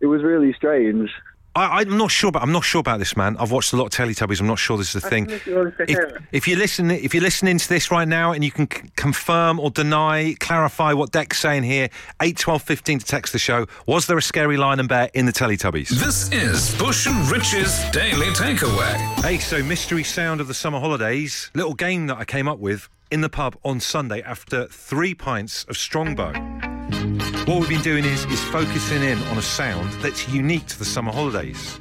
it 0.00 0.06
was 0.06 0.22
really 0.22 0.52
strange. 0.54 1.10
I, 1.56 1.80
I'm 1.80 1.98
not 1.98 2.12
sure, 2.12 2.28
about 2.28 2.42
I'm 2.42 2.52
not 2.52 2.62
sure 2.62 2.78
about 2.78 3.00
this, 3.00 3.16
man. 3.16 3.36
I've 3.36 3.50
watched 3.50 3.72
a 3.72 3.76
lot 3.76 3.86
of 3.86 3.90
Teletubbies. 3.90 4.40
I'm 4.40 4.46
not 4.46 4.60
sure 4.60 4.78
this 4.78 4.94
is 4.94 5.02
a 5.02 5.08
thing. 5.08 5.28
If, 5.28 6.22
if 6.30 6.46
you 6.46 6.54
listen, 6.54 6.92
if 6.92 7.12
you're 7.12 7.24
listening 7.24 7.58
to 7.58 7.68
this 7.68 7.90
right 7.90 8.06
now, 8.06 8.30
and 8.30 8.44
you 8.44 8.52
can 8.52 8.70
c- 8.70 8.88
confirm 8.94 9.58
or 9.58 9.68
deny, 9.68 10.36
clarify 10.38 10.92
what 10.92 11.10
Deck's 11.10 11.40
saying 11.40 11.64
here, 11.64 11.88
eight 12.22 12.38
twelve 12.38 12.62
fifteen 12.62 13.00
to 13.00 13.04
text 13.04 13.32
the 13.32 13.40
show. 13.40 13.66
Was 13.84 14.06
there 14.06 14.16
a 14.16 14.22
scary 14.22 14.58
lion 14.58 14.78
and 14.78 14.88
bear 14.88 15.10
in 15.12 15.26
the 15.26 15.32
Teletubbies? 15.32 15.88
This 15.88 16.30
is 16.32 16.72
Bush 16.78 17.08
and 17.08 17.28
Rich's 17.28 17.84
Daily 17.90 18.26
Takeaway. 18.26 18.94
Hey, 19.24 19.38
so 19.38 19.60
mystery 19.60 20.04
sound 20.04 20.40
of 20.40 20.46
the 20.46 20.54
summer 20.54 20.78
holidays. 20.78 21.50
Little 21.56 21.74
game 21.74 22.06
that 22.06 22.18
I 22.18 22.24
came 22.24 22.46
up 22.46 22.60
with 22.60 22.88
in 23.10 23.22
the 23.22 23.28
pub 23.28 23.56
on 23.64 23.80
Sunday 23.80 24.22
after 24.22 24.68
three 24.68 25.14
pints 25.16 25.64
of 25.64 25.76
Strongbow. 25.76 26.69
What 27.00 27.60
we've 27.60 27.68
been 27.68 27.80
doing 27.80 28.04
is, 28.04 28.26
is 28.26 28.44
focusing 28.44 29.02
in 29.02 29.16
on 29.28 29.38
a 29.38 29.42
sound 29.42 29.90
that's 30.02 30.28
unique 30.28 30.66
to 30.66 30.78
the 30.78 30.84
summer 30.84 31.10
holidays. 31.10 31.80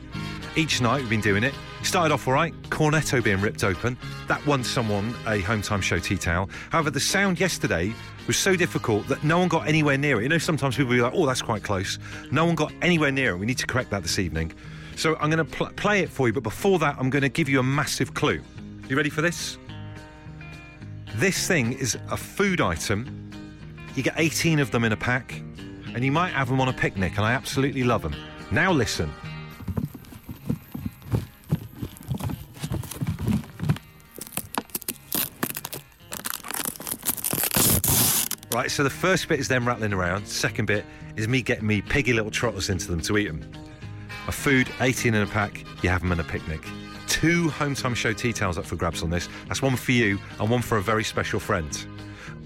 Each 0.55 0.79
night 0.79 1.01
we've 1.01 1.09
been 1.09 1.19
doing 1.19 1.43
it. 1.43 1.53
Started 1.83 2.13
off 2.13 2.25
all 2.25 2.33
right, 2.33 2.53
cornetto 2.69 3.21
being 3.21 3.41
ripped 3.41 3.65
open. 3.65 3.97
That 4.29 4.45
won 4.45 4.63
someone 4.63 5.13
a 5.27 5.41
home 5.41 5.61
time 5.61 5.81
show 5.81 5.99
tea 5.99 6.15
towel. 6.15 6.49
However, 6.69 6.89
the 6.89 7.01
sound 7.01 7.37
yesterday 7.37 7.93
was 8.27 8.37
so 8.37 8.55
difficult 8.55 9.07
that 9.09 9.21
no 9.25 9.37
one 9.39 9.49
got 9.49 9.67
anywhere 9.67 9.97
near 9.97 10.21
it. 10.21 10.23
You 10.23 10.29
know, 10.29 10.37
sometimes 10.37 10.77
people 10.77 10.93
be 10.93 11.01
like, 11.01 11.13
oh, 11.13 11.25
that's 11.25 11.41
quite 11.41 11.63
close. 11.63 11.99
No 12.31 12.45
one 12.45 12.55
got 12.55 12.71
anywhere 12.81 13.11
near 13.11 13.31
it. 13.31 13.37
We 13.39 13.45
need 13.45 13.57
to 13.57 13.67
correct 13.67 13.89
that 13.89 14.03
this 14.03 14.19
evening. 14.19 14.53
So 14.95 15.17
I'm 15.17 15.29
going 15.29 15.45
to 15.45 15.45
pl- 15.45 15.71
play 15.75 15.99
it 15.99 16.09
for 16.09 16.27
you, 16.27 16.33
but 16.33 16.43
before 16.43 16.79
that, 16.79 16.95
I'm 16.97 17.09
going 17.09 17.23
to 17.23 17.29
give 17.29 17.49
you 17.49 17.59
a 17.59 17.63
massive 17.63 18.13
clue. 18.13 18.41
You 18.87 18.95
ready 18.95 19.09
for 19.09 19.21
this? 19.21 19.57
This 21.15 21.45
thing 21.45 21.73
is 21.73 21.97
a 22.09 22.15
food 22.15 22.61
item. 22.61 23.28
You 23.95 24.03
get 24.03 24.13
18 24.17 24.59
of 24.59 24.71
them 24.71 24.83
in 24.83 24.91
a 24.91 24.97
pack, 24.97 25.41
and 25.93 26.03
you 26.03 26.11
might 26.11 26.29
have 26.29 26.49
them 26.49 26.61
on 26.61 26.67
a 26.69 26.73
picnic, 26.73 27.17
and 27.17 27.25
I 27.25 27.33
absolutely 27.33 27.83
love 27.83 28.01
them. 28.01 28.15
Now 28.51 28.71
listen. 28.71 29.11
Right, 38.51 38.69
so 38.69 38.83
the 38.83 38.89
first 38.89 39.27
bit 39.27 39.39
is 39.39 39.47
them 39.47 39.67
rattling 39.67 39.93
around. 39.93 40.27
Second 40.27 40.65
bit 40.65 40.85
is 41.15 41.27
me 41.27 41.41
getting 41.41 41.67
me 41.67 41.81
piggy 41.81 42.13
little 42.13 42.31
trotters 42.31 42.69
into 42.69 42.87
them 42.87 42.99
to 43.01 43.17
eat 43.17 43.27
them. 43.27 43.49
A 44.27 44.31
food, 44.31 44.69
18 44.81 45.13
in 45.13 45.21
a 45.21 45.27
pack, 45.27 45.63
you 45.81 45.89
have 45.89 46.01
them 46.01 46.11
in 46.11 46.19
a 46.19 46.23
picnic. 46.23 46.61
Two 47.07 47.49
home 47.49 47.73
time 47.73 47.93
show 47.93 48.13
tea 48.13 48.33
towels 48.33 48.57
up 48.57 48.65
for 48.65 48.75
grabs 48.75 49.01
on 49.01 49.09
this. 49.09 49.29
That's 49.47 49.61
one 49.61 49.75
for 49.75 49.91
you 49.91 50.19
and 50.39 50.49
one 50.49 50.61
for 50.61 50.77
a 50.77 50.81
very 50.81 51.03
special 51.03 51.39
friend. 51.39 51.85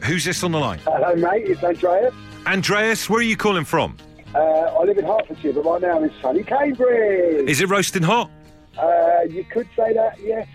Who's 0.03 0.25
this 0.25 0.43
on 0.43 0.51
the 0.51 0.59
line? 0.59 0.79
Hello, 0.79 1.15
mate. 1.15 1.47
It's 1.47 1.63
Andreas. 1.63 2.13
Andreas, 2.45 3.09
where 3.09 3.19
are 3.19 3.23
you 3.23 3.37
calling 3.37 3.63
from? 3.63 3.95
Uh, 4.35 4.39
I 4.39 4.83
live 4.83 4.97
in 4.97 5.05
Hertfordshire, 5.05 5.53
but 5.53 5.63
right 5.63 5.81
now 5.81 5.97
I'm 5.97 6.03
in 6.03 6.11
sunny 6.21 6.43
Cambridge. 6.43 7.47
Is 7.47 7.61
it 7.61 7.69
roasting 7.69 8.03
hot? 8.03 8.29
Uh, 8.77 9.21
you 9.29 9.45
could 9.45 9.67
say 9.77 9.93
that, 9.93 10.19
yes. 10.21 10.47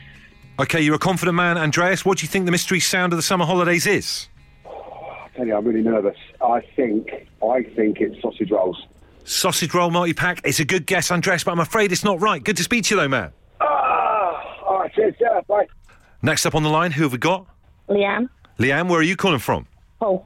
Okay, 0.58 0.80
you're 0.80 0.96
a 0.96 0.98
confident 0.98 1.36
man, 1.36 1.56
Andreas. 1.56 2.04
What 2.04 2.18
do 2.18 2.24
you 2.24 2.28
think 2.28 2.44
the 2.44 2.50
mystery 2.50 2.80
sound 2.80 3.12
of 3.12 3.16
the 3.16 3.22
summer 3.22 3.46
holidays 3.46 3.86
is? 3.86 4.28
I 4.66 5.28
tell 5.34 5.46
you, 5.46 5.56
I'm 5.56 5.64
really 5.64 5.82
nervous. 5.82 6.16
I 6.44 6.60
think, 6.76 7.08
I 7.42 7.62
think 7.62 8.00
it's 8.00 8.20
sausage 8.20 8.50
rolls. 8.50 8.86
Sausage 9.24 9.72
roll 9.72 9.90
multi 9.90 10.12
pack. 10.12 10.40
It's 10.44 10.60
a 10.60 10.64
good 10.64 10.84
guess, 10.84 11.10
Andreas, 11.10 11.44
but 11.44 11.52
I'm 11.52 11.60
afraid 11.60 11.92
it's 11.92 12.04
not 12.04 12.20
right. 12.20 12.42
Good 12.42 12.56
to 12.56 12.62
speak 12.64 12.84
to 12.84 12.96
you, 12.96 13.00
though, 13.00 13.08
man. 13.08 13.32
Ah, 13.60 14.64
all 14.66 14.80
right, 14.80 14.92
cheers, 14.92 15.14
yeah, 15.20 15.40
bye. 15.46 15.66
Next 16.20 16.44
up 16.44 16.54
on 16.54 16.64
the 16.64 16.70
line, 16.70 16.90
who 16.90 17.04
have 17.04 17.12
we 17.12 17.18
got? 17.18 17.46
Leanne. 17.88 18.28
Leanne, 18.58 18.88
where 18.88 19.00
are 19.00 19.04
you 19.04 19.16
calling 19.16 19.38
from? 19.38 19.66
Oh. 20.00 20.24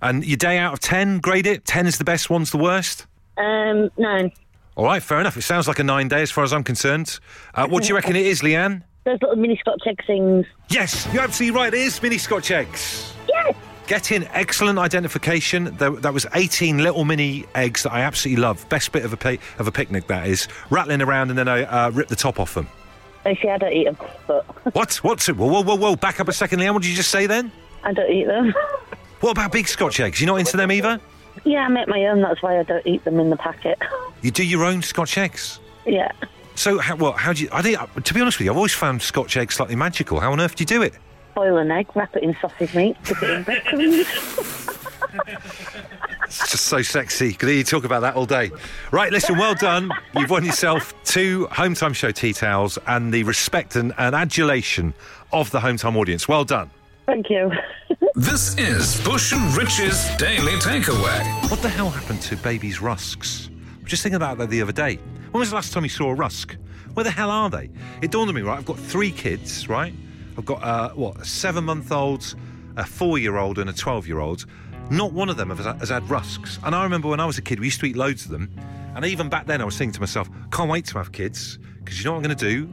And 0.00 0.24
your 0.24 0.36
day 0.36 0.58
out 0.58 0.72
of 0.72 0.80
10, 0.80 1.18
grade 1.18 1.46
it? 1.46 1.64
10 1.64 1.86
is 1.86 1.98
the 1.98 2.04
best, 2.04 2.30
one's 2.30 2.50
the 2.50 2.58
worst? 2.58 3.06
Um, 3.38 3.90
nine. 3.96 4.32
All 4.76 4.84
right, 4.84 5.02
fair 5.02 5.20
enough. 5.20 5.36
It 5.36 5.42
sounds 5.42 5.68
like 5.68 5.78
a 5.78 5.84
nine 5.84 6.08
day 6.08 6.22
as 6.22 6.30
far 6.30 6.44
as 6.44 6.52
I'm 6.52 6.64
concerned. 6.64 7.18
Uh, 7.54 7.66
what 7.68 7.82
do 7.82 7.88
you 7.88 7.94
reckon 7.94 8.16
it 8.16 8.26
is, 8.26 8.42
Leanne? 8.42 8.82
Those 9.04 9.18
little 9.20 9.36
mini 9.36 9.56
Scotch 9.58 9.82
egg 9.86 10.00
things. 10.06 10.46
Yes, 10.68 11.06
you're 11.12 11.22
absolutely 11.22 11.58
right. 11.58 11.72
It 11.72 11.80
is 11.80 12.02
mini 12.02 12.18
Scotch 12.18 12.50
eggs. 12.50 13.12
Yes. 13.28 13.54
Get 13.86 14.12
in 14.12 14.24
excellent 14.28 14.78
identification. 14.78 15.76
There, 15.76 15.90
that 15.90 16.14
was 16.14 16.26
18 16.34 16.78
little 16.78 17.04
mini 17.04 17.44
eggs 17.54 17.82
that 17.82 17.92
I 17.92 18.00
absolutely 18.00 18.42
love. 18.42 18.66
Best 18.70 18.92
bit 18.92 19.04
of 19.04 19.12
a 19.12 19.16
pi- 19.16 19.38
of 19.58 19.68
a 19.68 19.72
picnic 19.72 20.06
that 20.06 20.26
is. 20.26 20.48
Rattling 20.70 21.02
around 21.02 21.28
and 21.30 21.38
then 21.38 21.48
I 21.48 21.64
uh, 21.64 21.90
rip 21.90 22.08
the 22.08 22.16
top 22.16 22.40
off 22.40 22.54
them. 22.54 22.66
Oh, 23.26 23.34
see, 23.40 23.48
I 23.48 23.58
don't 23.58 23.72
eat 23.72 23.84
them, 23.84 23.96
but 24.26 24.44
What? 24.74 24.96
What's 24.96 25.28
it? 25.28 25.36
Whoa, 25.36 25.46
whoa, 25.48 25.62
whoa, 25.62 25.76
whoa! 25.76 25.96
Back 25.96 26.20
up 26.20 26.28
a 26.28 26.32
second, 26.32 26.60
Leanne. 26.60 26.72
What 26.74 26.82
did 26.82 26.90
you 26.90 26.96
just 26.96 27.10
say 27.10 27.26
then? 27.26 27.52
I 27.84 27.92
don't 27.92 28.10
eat 28.10 28.26
them. 28.26 28.52
What 29.20 29.30
about 29.30 29.52
big 29.52 29.66
Scotch 29.68 30.00
eggs? 30.00 30.20
You're 30.20 30.26
not 30.26 30.36
into 30.40 30.58
them 30.58 30.70
either. 30.70 31.00
yeah, 31.44 31.60
I 31.60 31.68
make 31.68 31.88
my 31.88 32.04
own. 32.06 32.20
That's 32.20 32.42
why 32.42 32.58
I 32.58 32.62
don't 32.62 32.86
eat 32.86 33.04
them 33.04 33.18
in 33.20 33.30
the 33.30 33.36
packet. 33.36 33.78
You 34.22 34.30
do 34.30 34.44
your 34.44 34.64
own 34.64 34.82
Scotch 34.82 35.16
eggs. 35.16 35.60
yeah. 35.86 36.10
So, 36.56 36.78
how, 36.78 36.96
what? 36.96 37.16
How 37.16 37.32
do 37.32 37.42
you? 37.42 37.48
I 37.52 37.62
think, 37.62 37.80
uh, 37.80 37.86
to 38.00 38.14
be 38.14 38.20
honest 38.20 38.38
with 38.38 38.44
you, 38.46 38.50
I've 38.50 38.56
always 38.56 38.74
found 38.74 39.00
Scotch 39.02 39.36
eggs 39.38 39.54
slightly 39.54 39.76
magical. 39.76 40.20
How 40.20 40.32
on 40.32 40.40
earth 40.40 40.56
do 40.56 40.62
you 40.62 40.66
do 40.66 40.82
it? 40.82 40.94
Boil 41.34 41.56
an 41.58 41.70
egg, 41.70 41.88
wrap 41.94 42.14
it 42.16 42.22
in 42.22 42.36
sausage 42.40 42.74
meat, 42.74 42.96
dip 43.04 43.22
it 43.22 43.30
in 43.30 43.42
breadcrumbs. 43.42 44.68
It's 46.26 46.50
just 46.50 46.64
so 46.64 46.82
sexy. 46.82 47.32
Could 47.32 47.48
hear 47.48 47.58
you 47.58 47.64
talk 47.64 47.84
about 47.84 48.00
that 48.00 48.16
all 48.16 48.26
day. 48.26 48.50
Right, 48.90 49.12
listen, 49.12 49.38
well 49.38 49.54
done. 49.54 49.90
You've 50.16 50.30
won 50.30 50.44
yourself 50.44 50.92
two 51.04 51.46
Home 51.52 51.74
Time 51.74 51.92
Show 51.92 52.10
tea 52.10 52.32
towels 52.32 52.78
and 52.86 53.12
the 53.12 53.22
respect 53.24 53.76
and, 53.76 53.92
and 53.98 54.14
adulation 54.14 54.94
of 55.32 55.50
the 55.50 55.60
Home 55.60 55.76
Time 55.76 55.96
audience. 55.96 56.26
Well 56.26 56.44
done. 56.44 56.70
Thank 57.06 57.30
you. 57.30 57.50
This 58.16 58.56
is 58.58 59.00
Bush 59.04 59.32
and 59.32 59.56
Rich's 59.56 60.14
Daily 60.16 60.52
Takeaway. 60.52 61.50
What 61.50 61.60
the 61.62 61.68
hell 61.68 61.90
happened 61.90 62.22
to 62.22 62.36
babies' 62.36 62.80
rusks? 62.80 63.50
I 63.50 63.82
was 63.82 63.90
just 63.90 64.04
thinking 64.04 64.16
about 64.16 64.38
that 64.38 64.50
the 64.50 64.62
other 64.62 64.70
day. 64.70 65.00
When 65.32 65.40
was 65.40 65.48
the 65.48 65.56
last 65.56 65.72
time 65.72 65.82
you 65.82 65.88
saw 65.88 66.10
a 66.10 66.14
rusk? 66.14 66.56
Where 66.92 67.02
the 67.02 67.10
hell 67.10 67.28
are 67.28 67.50
they? 67.50 67.70
It 68.02 68.12
dawned 68.12 68.28
on 68.28 68.36
me, 68.36 68.42
right? 68.42 68.56
I've 68.56 68.64
got 68.64 68.78
three 68.78 69.10
kids, 69.10 69.68
right? 69.68 69.92
I've 70.38 70.44
got 70.44 70.62
uh, 70.62 70.90
what 70.90 71.20
a 71.20 71.24
seven-month-old, 71.24 72.36
a 72.76 72.84
four-year-old, 72.86 73.58
and 73.58 73.68
a 73.68 73.72
twelve-year-old. 73.72 74.46
Not 74.92 75.12
one 75.12 75.28
of 75.28 75.36
them 75.36 75.50
has, 75.50 75.66
has 75.66 75.88
had 75.88 76.08
rusks. 76.08 76.60
And 76.62 76.72
I 76.72 76.84
remember 76.84 77.08
when 77.08 77.18
I 77.18 77.26
was 77.26 77.38
a 77.38 77.42
kid, 77.42 77.58
we 77.58 77.66
used 77.66 77.80
to 77.80 77.86
eat 77.86 77.96
loads 77.96 78.24
of 78.24 78.30
them. 78.30 78.48
And 78.94 79.04
even 79.04 79.28
back 79.28 79.46
then, 79.46 79.60
I 79.60 79.64
was 79.64 79.76
thinking 79.76 79.94
to 79.94 80.00
myself, 80.00 80.28
can't 80.52 80.70
wait 80.70 80.84
to 80.86 80.98
have 80.98 81.10
kids 81.10 81.58
because 81.82 81.98
you 81.98 82.04
know 82.04 82.12
what 82.12 82.18
I'm 82.18 82.22
going 82.22 82.36
to 82.36 82.48
do? 82.48 82.68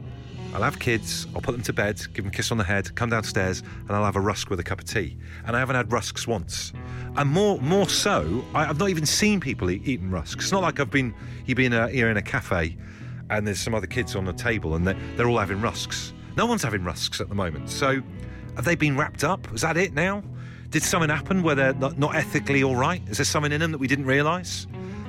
I'll 0.54 0.62
have 0.62 0.78
kids, 0.78 1.26
I'll 1.34 1.40
put 1.40 1.52
them 1.52 1.62
to 1.62 1.72
bed, 1.72 1.98
give 2.12 2.24
them 2.24 2.26
a 2.26 2.30
kiss 2.30 2.52
on 2.52 2.58
the 2.58 2.64
head, 2.64 2.94
come 2.94 3.08
downstairs, 3.08 3.60
and 3.60 3.90
I'll 3.90 4.04
have 4.04 4.16
a 4.16 4.20
rusk 4.20 4.50
with 4.50 4.60
a 4.60 4.62
cup 4.62 4.80
of 4.80 4.84
tea. 4.84 5.16
And 5.46 5.56
I 5.56 5.58
haven't 5.58 5.76
had 5.76 5.90
rusks 5.90 6.26
once. 6.26 6.74
And 7.16 7.30
more, 7.30 7.58
more 7.60 7.88
so, 7.88 8.44
I, 8.54 8.66
I've 8.66 8.78
not 8.78 8.90
even 8.90 9.06
seen 9.06 9.40
people 9.40 9.70
eat, 9.70 9.86
eating 9.88 10.10
rusks. 10.10 10.44
It's 10.44 10.52
not 10.52 10.60
like 10.60 10.78
I've 10.78 10.90
been, 10.90 11.14
you've 11.46 11.56
been 11.56 11.72
here 11.88 12.10
in 12.10 12.18
a 12.18 12.22
cafe, 12.22 12.76
and 13.30 13.46
there's 13.46 13.60
some 13.60 13.74
other 13.74 13.86
kids 13.86 14.14
on 14.14 14.26
the 14.26 14.34
table, 14.34 14.74
and 14.74 14.86
they're, 14.86 14.98
they're 15.16 15.28
all 15.28 15.38
having 15.38 15.60
rusks. 15.62 16.12
No 16.36 16.44
one's 16.44 16.62
having 16.62 16.84
rusks 16.84 17.20
at 17.22 17.30
the 17.30 17.34
moment. 17.34 17.70
So, 17.70 18.02
have 18.56 18.66
they 18.66 18.74
been 18.74 18.96
wrapped 18.96 19.24
up? 19.24 19.50
Is 19.54 19.62
that 19.62 19.78
it 19.78 19.94
now? 19.94 20.22
Did 20.68 20.82
something 20.82 21.08
happen 21.08 21.42
where 21.42 21.54
they're 21.54 21.74
not, 21.74 21.98
not 21.98 22.14
ethically 22.14 22.62
all 22.62 22.76
right? 22.76 23.02
Is 23.08 23.16
there 23.16 23.24
something 23.24 23.52
in 23.52 23.60
them 23.60 23.72
that 23.72 23.78
we 23.78 23.88
didn't 23.88 24.06
realise? 24.06 24.66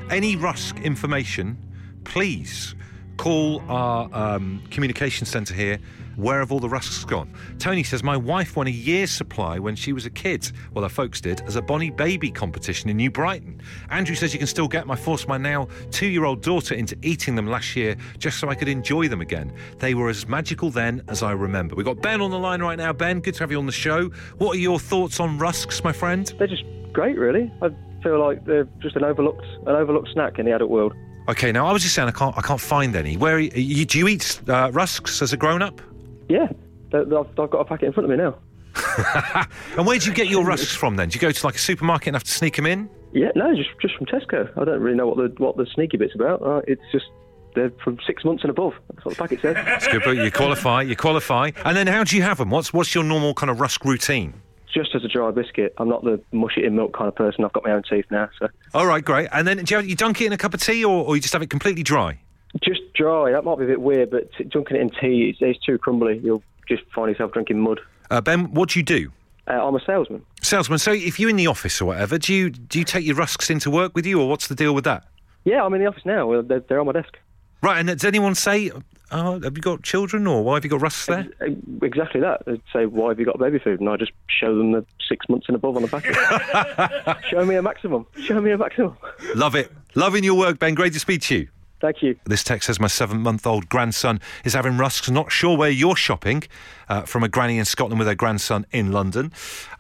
Any 0.10 0.38
rusk 0.38 0.80
information, 0.80 1.58
please 2.06 2.76
call 3.18 3.62
our 3.70 4.10
um, 4.14 4.64
communication 4.70 5.26
centre 5.26 5.54
here. 5.54 5.80
Where 6.16 6.40
have 6.40 6.52
all 6.52 6.60
the 6.60 6.70
rusks 6.70 7.04
gone? 7.06 7.34
Tony 7.58 7.84
says, 7.84 8.04
My 8.04 8.16
wife 8.16 8.56
won 8.56 8.68
a 8.68 8.72
year's 8.72 9.10
supply 9.10 9.58
when 9.58 9.76
she 9.76 9.94
was 9.94 10.06
a 10.06 10.12
kid. 10.12 10.52
Well, 10.74 10.84
her 10.84 10.90
folks 10.90 11.20
did, 11.20 11.42
as 11.42 11.56
a 11.56 11.62
Bonnie 11.62 11.90
Baby 11.90 12.30
competition 12.30 12.90
in 12.90 12.98
New 12.98 13.10
Brighton. 13.10 13.60
Andrew 13.90 14.16
says 14.16 14.32
you 14.32 14.38
can 14.38 14.48
still 14.48 14.68
get 14.68 14.86
my 14.86 14.96
forced 14.96 15.28
my 15.28 15.38
now 15.38 15.68
two 15.90 16.06
year 16.06 16.26
old 16.26 16.44
daughter 16.44 16.76
into 16.76 16.96
eating 17.02 17.36
them 17.36 17.48
last 17.48 17.76
year 17.76 17.96
just 18.20 18.40
so 18.40 18.48
I 18.48 18.56
could 18.56 18.68
enjoy 18.68 19.08
them 19.08 19.22
again. 19.22 19.52
They 19.80 19.96
were 19.96 20.10
as 20.10 20.28
magical 20.28 20.70
then 20.70 21.02
as 21.08 21.24
I 21.24 21.32
remember. 21.32 21.76
We've 21.76 21.86
got 21.86 22.02
Ben 22.02 22.22
on 22.22 22.30
the 22.30 22.40
line 22.40 22.62
right 22.62 22.78
now. 22.78 22.94
Ben, 22.94 23.20
good 23.20 23.34
to 23.36 23.40
have 23.40 23.52
you 23.52 23.58
on 23.58 23.66
the 23.66 23.72
show. 23.72 24.10
What 24.38 24.56
are 24.56 24.60
your 24.60 24.80
thoughts 24.80 25.20
on 25.20 25.40
rusks, 25.40 25.84
my 25.84 25.94
friend? 25.94 26.32
They're 26.38 26.48
just 26.48 26.64
great, 26.92 27.18
really. 27.18 27.52
I 27.62 27.70
feel 28.04 28.20
like 28.20 28.46
they're 28.46 28.68
just 28.80 28.96
an 28.96 29.04
overlooked 29.04 29.46
an 29.66 29.76
overlooked 29.76 30.10
snack 30.14 30.38
in 30.38 30.46
the 30.46 30.56
adult 30.56 30.70
world. 30.70 30.94
Okay, 31.30 31.52
now 31.52 31.66
I 31.66 31.72
was 31.72 31.84
just 31.84 31.96
saying 31.96 32.08
I 32.10 32.12
can't 32.12 32.38
I 32.38 32.42
can't 32.42 32.60
find 32.60 32.96
any. 32.96 33.16
Where 33.16 33.40
you, 33.40 33.86
do 33.86 33.98
you 33.98 34.08
eat 34.08 34.42
uh, 34.50 34.72
rusks 34.74 35.22
as 35.22 35.32
a 35.32 35.38
grown 35.38 35.62
up? 35.62 35.82
Yeah, 36.28 36.48
I've, 36.94 37.14
I've 37.14 37.36
got 37.36 37.54
a 37.54 37.66
packet 37.66 37.86
in 37.88 37.94
front 37.94 38.12
of 38.12 38.18
me 38.18 38.24
now. 38.24 38.36
And 39.78 39.88
where 39.88 39.98
do 39.98 40.08
you 40.08 40.14
get 40.14 40.28
your 40.28 40.46
rusks 40.46 40.76
from 40.76 40.96
then? 40.96 41.10
Do 41.10 41.16
you 41.16 41.22
go 41.22 41.32
to 41.32 41.46
like 41.46 41.56
a 41.56 41.60
supermarket 41.60 42.08
and 42.08 42.16
have 42.16 42.24
to 42.24 42.32
sneak 42.32 42.56
them 42.56 42.66
in? 42.66 42.90
Yeah, 43.12 43.30
no, 43.36 43.56
just 43.56 43.70
just 43.82 43.96
from 43.96 44.06
Tesco. 44.06 44.50
I 44.58 44.66
don't 44.66 44.82
really 44.82 44.98
know 44.98 45.08
what 45.08 45.18
the 45.18 45.44
what 45.44 45.58
the 45.58 45.66
sneaky 45.74 45.98
bit's 45.98 46.16
about. 46.16 46.42
Uh, 46.42 46.62
it's 46.68 46.82
just 46.92 47.06
they're 47.56 47.72
from 47.84 47.98
six 48.06 48.24
months 48.26 48.44
and 48.44 48.50
above. 48.50 48.74
That's 48.94 49.06
what 49.06 49.16
the 49.16 49.22
packet 49.22 49.42
says. 49.42 49.56
It's 49.60 49.88
good, 49.88 50.02
but 50.04 50.18
you 50.18 50.32
qualify, 50.32 50.82
you 50.82 50.96
qualify. 50.96 51.52
And 51.66 51.78
then 51.78 51.88
how 51.88 52.04
do 52.04 52.16
you 52.16 52.24
have 52.24 52.38
them? 52.38 52.50
What's 52.50 52.74
what's 52.74 52.94
your 52.94 53.04
normal 53.04 53.34
kind 53.34 53.50
of 53.50 53.60
rusk 53.60 53.86
routine? 53.86 54.34
Just 54.74 54.96
as 54.96 55.04
a 55.04 55.08
dry 55.08 55.32
biscuit. 55.32 55.74
I'm 55.78 55.90
not 55.90 56.04
the 56.04 56.22
mush 56.32 56.58
it 56.58 56.66
in 56.66 56.76
milk 56.76 56.94
kind 56.94 57.08
of 57.08 57.16
person. 57.16 57.46
I've 57.46 57.54
got 57.54 57.64
my 57.64 57.72
own 57.72 57.84
teeth 57.84 58.06
now, 58.10 58.30
so 58.40 58.48
All 58.74 58.88
right, 58.88 59.04
great. 59.04 59.30
And 59.32 59.48
then 59.48 59.58
do 59.58 59.74
you, 59.74 59.78
have, 59.78 59.88
you 59.88 59.96
dunk 59.96 60.22
it 60.22 60.26
in 60.26 60.34
a 60.34 60.38
cup 60.38 60.54
of 60.54 60.62
tea, 60.62 60.84
or, 60.84 61.06
or 61.06 61.16
you 61.16 61.22
just 61.22 61.34
have 61.34 61.42
it 61.42 61.50
completely 61.50 61.84
dry? 61.84 62.20
just 62.62 62.82
dry. 62.94 63.32
That 63.32 63.44
might 63.44 63.58
be 63.58 63.64
a 63.64 63.68
bit 63.68 63.82
weird, 63.82 64.12
but 64.12 64.32
t- 64.34 64.44
dunking 64.44 64.78
it 64.78 64.82
in 64.82 64.90
tea, 64.90 65.30
is 65.30 65.38
it's 65.40 65.60
too 65.66 65.78
crumbly. 65.78 66.20
You'll 66.24 66.44
just 66.68 66.84
find 66.94 67.10
yourself 67.10 67.32
drinking 67.32 67.60
mud. 67.60 67.80
Uh, 68.12 68.22
ben, 68.22 68.54
what 68.54 68.70
do 68.70 68.80
you 68.80 68.84
do? 68.84 69.12
Uh, 69.48 69.66
I'm 69.66 69.76
a 69.76 69.84
salesman. 69.84 70.26
Salesman. 70.42 70.80
So 70.80 70.92
if 70.92 71.20
you're 71.20 71.30
in 71.30 71.36
the 71.36 71.48
office 71.48 71.82
or 71.82 71.86
whatever, 71.86 72.18
do 72.18 72.34
you 72.34 72.50
do 72.50 72.80
you 72.80 72.86
take 72.86 73.06
your 73.06 73.16
rusks 73.16 73.50
into 73.50 73.70
work 73.70 73.96
with 73.96 74.06
you, 74.06 74.22
or 74.22 74.30
what's 74.30 74.48
the 74.48 74.56
deal 74.56 74.74
with 74.74 74.84
that? 74.86 75.06
Yeah, 75.46 75.64
I'm 75.64 75.74
in 75.74 75.82
the 75.82 75.88
office 75.88 76.06
now. 76.06 76.42
They're, 76.42 76.62
they're 76.62 76.80
on 76.80 76.86
my 76.86 76.94
desk. 76.94 77.18
Right. 77.62 77.78
And 77.78 77.88
does 77.88 78.06
anyone 78.06 78.36
say, 78.36 78.72
oh, 79.14 79.40
"Have 79.42 79.56
you 79.56 79.62
got 79.62 79.84
children?" 79.84 80.28
or 80.28 80.44
"Why 80.44 80.56
have 80.56 80.64
you 80.64 80.70
got 80.70 80.82
rusks 80.82 81.06
there?" 81.06 81.28
Exactly 81.82 82.22
that. 82.22 82.46
They'd 82.46 82.62
say, 82.72 82.86
"Why 82.86 83.10
have 83.10 83.20
you 83.20 83.26
got 83.26 83.40
baby 83.40 83.60
food?" 83.60 83.80
And 83.80 83.90
I 83.90 83.98
just 83.98 84.12
show 84.28 84.58
them 84.58 84.72
the 84.72 84.86
six 85.08 85.28
months 85.30 85.46
and 85.48 85.56
above 85.56 85.76
on 85.76 85.84
the 85.84 85.88
packet. 85.88 87.24
show 87.30 87.46
me 87.46 87.56
a 87.56 87.62
maximum. 87.62 88.06
Show 88.26 88.42
me 88.42 88.52
a 88.52 88.58
maximum. 88.58 88.98
Love 89.36 89.56
it. 89.56 89.72
Loving 89.96 90.24
your 90.24 90.36
work, 90.36 90.60
Ben. 90.60 90.74
Great 90.74 90.94
to 90.94 91.00
speak 91.00 91.22
to 91.24 91.36
you. 91.36 91.48
Thank 91.84 92.02
you. 92.02 92.16
This 92.24 92.46
text 92.46 92.68
says 92.68 92.80
my 92.80 92.88
seven 92.88 93.20
month 93.20 93.46
old 93.46 93.68
grandson 93.68 94.22
is 94.46 94.54
having 94.54 94.78
rusks. 94.78 95.10
Not 95.10 95.34
sure 95.34 95.58
where 95.58 95.70
you're 95.70 95.98
shopping 95.98 96.44
uh, 96.88 97.02
from 97.02 97.24
a 97.24 97.28
granny 97.28 97.58
in 97.58 97.66
Scotland 97.66 98.00
with 98.00 98.08
her 98.08 98.16
grandson 98.16 98.66
in 98.72 98.94
London. 98.94 99.34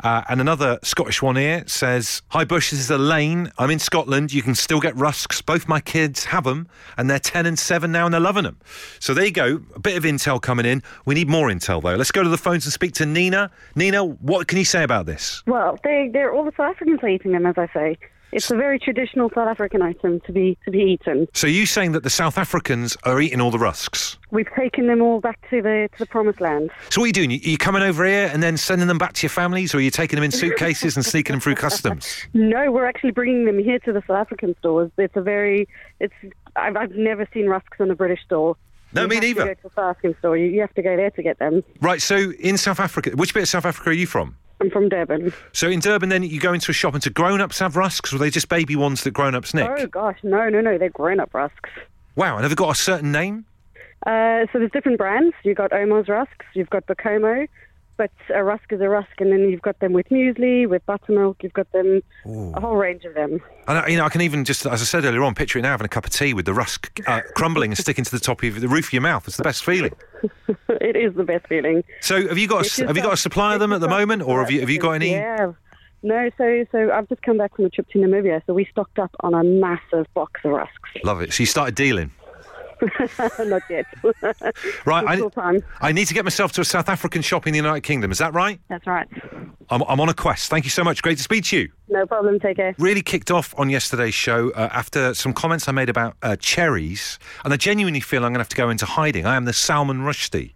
Uh, 0.03 0.21
and 0.27 0.41
another 0.41 0.79
Scottish 0.83 1.21
one 1.21 1.37
here 1.37 1.63
says 1.65 2.21
Hi 2.31 2.43
Bush, 2.43 2.71
this 2.71 2.81
is 2.81 2.91
Elaine. 2.91 3.53
I'm 3.57 3.71
in 3.71 3.79
Scotland. 3.79 4.33
You 4.33 4.41
can 4.41 4.53
still 4.53 4.81
get 4.81 4.97
rusks. 4.97 5.41
Both 5.41 5.69
my 5.69 5.79
kids 5.79 6.25
have 6.25 6.43
them 6.43 6.67
and 6.97 7.09
they're 7.09 7.19
10 7.19 7.45
and 7.45 7.57
7 7.57 7.89
now 7.89 8.03
and 8.03 8.13
they're 8.13 8.19
loving 8.19 8.43
them. 8.43 8.59
So 8.99 9.13
there 9.13 9.23
you 9.23 9.31
go. 9.31 9.61
A 9.73 9.79
bit 9.79 9.95
of 9.95 10.03
intel 10.03 10.41
coming 10.41 10.65
in. 10.65 10.83
We 11.05 11.15
need 11.15 11.29
more 11.29 11.47
intel 11.47 11.81
though. 11.81 11.95
Let's 11.95 12.11
go 12.11 12.21
to 12.21 12.27
the 12.27 12.37
phones 12.37 12.65
and 12.65 12.73
speak 12.73 12.91
to 12.95 13.05
Nina. 13.05 13.49
Nina, 13.75 14.03
what 14.03 14.49
can 14.49 14.57
you 14.57 14.65
say 14.65 14.83
about 14.83 15.05
this? 15.05 15.41
Well, 15.47 15.79
they 15.85 16.09
they're 16.11 16.33
all 16.33 16.43
the 16.43 16.51
South 16.57 16.71
Africans 16.75 16.99
are 17.01 17.07
eating 17.07 17.31
them, 17.31 17.45
as 17.45 17.55
I 17.57 17.69
say. 17.73 17.97
It's 18.33 18.49
a 18.49 18.55
very 18.55 18.79
traditional 18.79 19.29
South 19.29 19.47
African 19.47 19.81
item 19.83 20.19
to 20.21 20.31
be 20.31 20.57
to 20.65 20.71
be 20.71 20.79
eaten. 20.79 21.27
So 21.33 21.45
you 21.45 21.65
saying 21.67 21.91
that 21.91 22.01
the 22.01 22.09
South 22.09 22.37
Africans 22.37 22.97
are 23.03 23.21
eating 23.21 23.39
all 23.39 23.51
the 23.51 23.59
rusks? 23.59 24.17
We've 24.31 24.49
taken 24.57 24.87
them 24.87 25.01
all 25.03 25.19
back 25.19 25.39
to 25.51 25.61
the 25.61 25.87
to 25.93 25.99
the 25.99 26.05
promised 26.07 26.41
land. 26.41 26.71
So 26.89 26.99
what 27.01 27.05
are 27.05 27.07
you 27.07 27.13
doing? 27.13 27.29
You, 27.31 27.37
you 27.43 27.57
coming 27.59 27.83
over 27.83 28.03
here 28.05 28.29
and 28.33 28.41
then 28.41 28.57
sending 28.57 28.87
them 28.87 28.97
back 28.97 29.13
to 29.13 29.23
your 29.23 29.29
families, 29.29 29.75
or 29.75 29.77
are 29.77 29.81
you 29.81 29.91
taking 29.91 30.17
them 30.17 30.23
in 30.23 30.31
suitcases 30.31 30.95
and 30.95 31.05
sneaking 31.05 31.33
them 31.33 31.39
through 31.41 31.55
customs? 31.55 32.25
No, 32.33 32.71
we're 32.71 32.85
actually 32.85 33.11
bringing 33.11 33.45
them 33.45 33.57
here 33.59 33.79
to 33.79 33.93
the 33.93 34.01
South 34.01 34.17
African 34.17 34.55
stores. 34.59 34.91
It's 34.97 35.15
a 35.15 35.21
very 35.21 35.67
it's 35.99 36.13
I've, 36.55 36.75
I've 36.75 36.91
never 36.91 37.27
seen 37.33 37.45
rusks 37.47 37.79
in 37.79 37.91
a 37.91 37.95
British 37.95 38.23
store. 38.25 38.55
No, 38.93 39.03
You 39.03 39.07
me 39.07 39.15
have 39.15 39.21
to 39.21 39.27
neither. 39.27 39.45
go 39.45 39.53
to 39.53 39.63
the 39.63 39.69
South 39.69 39.89
African 39.95 40.15
store. 40.19 40.37
You, 40.37 40.45
you 40.47 40.61
have 40.61 40.73
to 40.75 40.81
go 40.81 40.95
there 40.95 41.11
to 41.11 41.23
get 41.23 41.39
them. 41.39 41.63
Right. 41.81 42.01
So 42.01 42.31
in 42.39 42.57
South 42.57 42.79
Africa, 42.79 43.11
which 43.11 43.33
bit 43.33 43.43
of 43.43 43.49
South 43.49 43.65
Africa 43.65 43.89
are 43.91 43.93
you 43.93 44.07
from? 44.07 44.35
I'm 44.63 44.69
from 44.69 44.87
Durban. 44.87 45.33
So 45.51 45.67
in 45.67 45.81
Durban, 45.81 46.07
then 46.07 46.23
you 46.23 46.39
go 46.39 46.53
into 46.53 46.71
a 46.71 46.73
shop 46.73 46.93
and 46.93 47.03
do 47.03 47.09
grown-ups 47.09 47.59
have 47.59 47.75
rusks, 47.75 48.13
or 48.13 48.15
are 48.15 48.19
they 48.19 48.29
just 48.29 48.47
baby 48.47 48.77
ones 48.77 49.03
that 49.03 49.11
grown-ups 49.11 49.53
nick? 49.53 49.69
Oh 49.69 49.87
gosh, 49.87 50.17
no, 50.23 50.47
no, 50.47 50.61
no, 50.61 50.77
they're 50.77 50.89
grown-up 50.89 51.33
rusks. 51.33 51.69
Wow, 52.15 52.35
and 52.35 52.43
have 52.43 52.51
they 52.51 52.55
got 52.55 52.71
a 52.71 52.79
certain 52.79 53.11
name? 53.11 53.45
Uh, 54.07 54.47
so 54.53 54.59
there's 54.59 54.71
different 54.71 54.97
brands. 54.97 55.35
You've 55.43 55.57
got 55.57 55.71
Ouma's 55.71 56.07
rusks, 56.07 56.45
you've 56.53 56.69
got 56.69 56.87
Bacomo, 56.87 57.45
but 57.97 58.11
a 58.33 58.43
rusk 58.43 58.71
is 58.71 58.81
a 58.81 58.89
rusk, 58.89 59.19
and 59.19 59.31
then 59.31 59.49
you've 59.49 59.61
got 59.61 59.79
them 59.79 59.93
with 59.93 60.07
muesli, 60.09 60.67
with 60.67 60.85
buttermilk. 60.85 61.43
You've 61.43 61.53
got 61.53 61.71
them, 61.71 62.01
a 62.25 62.59
whole 62.59 62.75
range 62.75 63.05
of 63.05 63.13
them. 63.13 63.39
And 63.67 63.77
I- 63.79 63.87
you 63.87 63.97
know, 63.97 64.05
I 64.05 64.09
can 64.09 64.21
even 64.21 64.45
just, 64.45 64.65
as 64.65 64.81
I 64.81 64.85
said 64.85 65.05
earlier 65.05 65.23
on, 65.23 65.35
picture 65.35 65.59
it 65.59 65.61
now 65.61 65.71
having 65.71 65.85
a 65.85 65.89
cup 65.89 66.05
of 66.05 66.11
tea 66.11 66.33
with 66.33 66.45
the 66.45 66.53
rusk 66.53 66.99
uh, 67.07 67.21
crumbling 67.35 67.71
and 67.71 67.77
sticking 67.77 68.03
to 68.03 68.11
the 68.11 68.19
top 68.19 68.43
of 68.43 68.61
the 68.61 68.67
roof 68.67 68.87
of 68.87 68.93
your 68.93 69.01
mouth. 69.01 69.27
It's 69.27 69.37
the 69.37 69.43
best 69.43 69.63
feeling. 69.63 69.93
it 70.69 70.95
is 70.95 71.13
the 71.15 71.23
best 71.23 71.47
feeling. 71.47 71.83
So 72.01 72.27
have 72.27 72.37
you 72.37 72.47
got 72.47 72.65
a, 72.79 72.87
have 72.87 72.97
you 72.97 73.03
got 73.03 73.13
a 73.13 73.17
supply 73.17 73.53
of 73.53 73.59
them 73.59 73.73
at 73.73 73.81
the 73.81 73.87
moment, 73.89 74.21
or 74.23 74.39
have 74.41 74.51
you 74.51 74.59
have 74.61 74.69
you 74.69 74.79
got 74.79 74.91
any? 74.91 75.11
Yeah. 75.11 75.53
No, 76.05 76.29
so 76.37 76.65
so 76.71 76.91
I've 76.91 77.07
just 77.07 77.21
come 77.21 77.37
back 77.37 77.55
from 77.55 77.65
a 77.65 77.69
trip 77.69 77.87
to 77.91 77.97
Namibia, 77.99 78.41
so 78.45 78.53
we 78.53 78.65
stocked 78.65 78.99
up 78.99 79.11
on 79.21 79.33
a 79.33 79.43
massive 79.43 80.05
box 80.13 80.41
of 80.43 80.51
rusks. 80.51 80.89
Love 81.03 81.21
it. 81.21 81.31
So 81.31 81.43
you 81.43 81.47
started 81.47 81.75
dealing. 81.75 82.11
Not 83.39 83.61
yet. 83.69 83.85
Right, 84.85 85.05
I, 85.07 85.29
time. 85.29 85.63
I 85.81 85.91
need 85.91 86.07
to 86.07 86.13
get 86.13 86.23
myself 86.25 86.51
to 86.53 86.61
a 86.61 86.65
South 86.65 86.89
African 86.89 87.21
shop 87.21 87.47
in 87.47 87.53
the 87.53 87.57
United 87.57 87.81
Kingdom. 87.81 88.11
Is 88.11 88.17
that 88.17 88.33
right? 88.33 88.59
That's 88.69 88.85
right. 88.85 89.07
I'm, 89.69 89.81
I'm 89.83 89.99
on 89.99 90.09
a 90.09 90.13
quest. 90.13 90.49
Thank 90.49 90.65
you 90.65 90.69
so 90.69 90.83
much. 90.83 91.01
Great 91.01 91.17
to 91.17 91.23
speak 91.23 91.45
to 91.45 91.57
you. 91.57 91.71
No 91.89 92.05
problem. 92.05 92.39
Take 92.39 92.57
care. 92.57 92.75
really 92.77 93.01
kicked 93.01 93.31
off 93.31 93.53
on 93.57 93.69
yesterday's 93.69 94.13
show 94.13 94.51
uh, 94.51 94.69
after 94.71 95.13
some 95.13 95.33
comments 95.33 95.67
I 95.67 95.71
made 95.71 95.89
about 95.89 96.15
uh, 96.21 96.35
cherries, 96.37 97.17
and 97.43 97.53
I 97.53 97.57
genuinely 97.57 97.99
feel 98.01 98.19
I'm 98.25 98.31
going 98.31 98.35
to 98.35 98.39
have 98.39 98.49
to 98.49 98.55
go 98.55 98.69
into 98.69 98.85
hiding. 98.85 99.25
I 99.25 99.35
am 99.35 99.45
the 99.45 99.53
Salman 99.53 99.99
Rushdie 99.99 100.53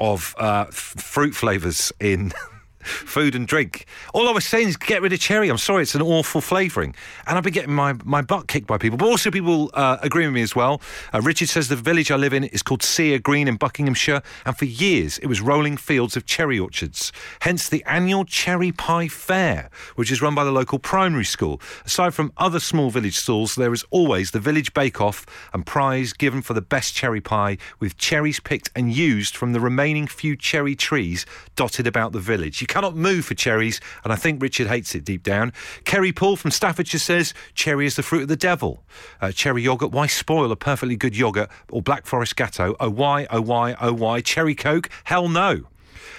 of 0.00 0.34
uh, 0.38 0.66
f- 0.68 0.74
fruit 0.74 1.34
flavours 1.34 1.92
in. 2.00 2.32
Food 2.82 3.34
and 3.34 3.46
drink. 3.46 3.86
All 4.14 4.28
I 4.28 4.32
was 4.32 4.44
saying 4.44 4.68
is 4.68 4.76
get 4.76 5.02
rid 5.02 5.12
of 5.12 5.20
cherry. 5.20 5.48
I'm 5.48 5.58
sorry, 5.58 5.82
it's 5.82 5.94
an 5.94 6.02
awful 6.02 6.40
flavouring, 6.40 6.94
and 7.26 7.36
I've 7.36 7.44
been 7.44 7.52
getting 7.52 7.74
my, 7.74 7.94
my 8.04 8.22
butt 8.22 8.48
kicked 8.48 8.66
by 8.66 8.78
people. 8.78 8.98
But 8.98 9.06
also, 9.06 9.30
people 9.30 9.70
uh, 9.74 9.98
agree 10.02 10.24
with 10.24 10.34
me 10.34 10.42
as 10.42 10.54
well. 10.54 10.80
Uh, 11.12 11.20
Richard 11.22 11.48
says 11.48 11.68
the 11.68 11.76
village 11.76 12.10
I 12.10 12.16
live 12.16 12.32
in 12.32 12.44
is 12.44 12.62
called 12.62 12.82
Seer 12.82 13.18
Green 13.18 13.48
in 13.48 13.56
Buckinghamshire, 13.56 14.22
and 14.46 14.56
for 14.56 14.64
years 14.64 15.18
it 15.18 15.26
was 15.26 15.40
rolling 15.40 15.76
fields 15.76 16.16
of 16.16 16.26
cherry 16.26 16.58
orchards. 16.58 17.12
Hence 17.40 17.68
the 17.68 17.84
annual 17.84 18.24
Cherry 18.24 18.72
Pie 18.72 19.08
Fair, 19.08 19.70
which 19.96 20.12
is 20.12 20.22
run 20.22 20.34
by 20.34 20.44
the 20.44 20.52
local 20.52 20.78
primary 20.78 21.24
school. 21.24 21.60
Aside 21.84 22.14
from 22.14 22.32
other 22.36 22.60
small 22.60 22.90
village 22.90 23.18
stalls, 23.18 23.54
there 23.54 23.72
is 23.72 23.84
always 23.90 24.30
the 24.30 24.40
village 24.40 24.72
bake 24.72 25.00
off 25.00 25.26
and 25.52 25.66
prize 25.66 26.12
given 26.12 26.42
for 26.42 26.54
the 26.54 26.60
best 26.60 26.94
cherry 26.94 27.20
pie, 27.20 27.58
with 27.80 27.96
cherries 27.96 28.40
picked 28.40 28.70
and 28.76 28.92
used 28.92 29.36
from 29.36 29.52
the 29.52 29.60
remaining 29.60 30.06
few 30.06 30.36
cherry 30.36 30.76
trees 30.76 31.26
dotted 31.56 31.86
about 31.86 32.12
the 32.12 32.20
village. 32.20 32.60
You 32.60 32.66
cannot 32.68 32.94
move 32.94 33.24
for 33.24 33.34
cherries, 33.34 33.80
and 34.04 34.12
I 34.12 34.16
think 34.16 34.40
Richard 34.40 34.68
hates 34.68 34.94
it 34.94 35.04
deep 35.04 35.22
down. 35.22 35.52
Kerry 35.84 36.12
Paul 36.12 36.36
from 36.36 36.50
Staffordshire 36.50 37.00
says 37.00 37.34
cherry 37.54 37.86
is 37.86 37.96
the 37.96 38.02
fruit 38.02 38.22
of 38.22 38.28
the 38.28 38.36
devil. 38.36 38.84
Uh, 39.20 39.32
cherry 39.32 39.62
yogurt, 39.62 39.90
why 39.90 40.06
spoil 40.06 40.52
a 40.52 40.56
perfectly 40.56 40.96
good 40.96 41.16
yogurt 41.16 41.50
or 41.70 41.82
Black 41.82 42.06
Forest 42.06 42.36
Gateau? 42.36 42.76
Oh 42.78 42.90
why, 42.90 43.26
oh 43.30 43.40
why, 43.40 43.74
oh 43.80 43.92
why? 43.92 44.20
Cherry 44.20 44.54
Coke? 44.54 44.88
Hell 45.04 45.28
no. 45.28 45.64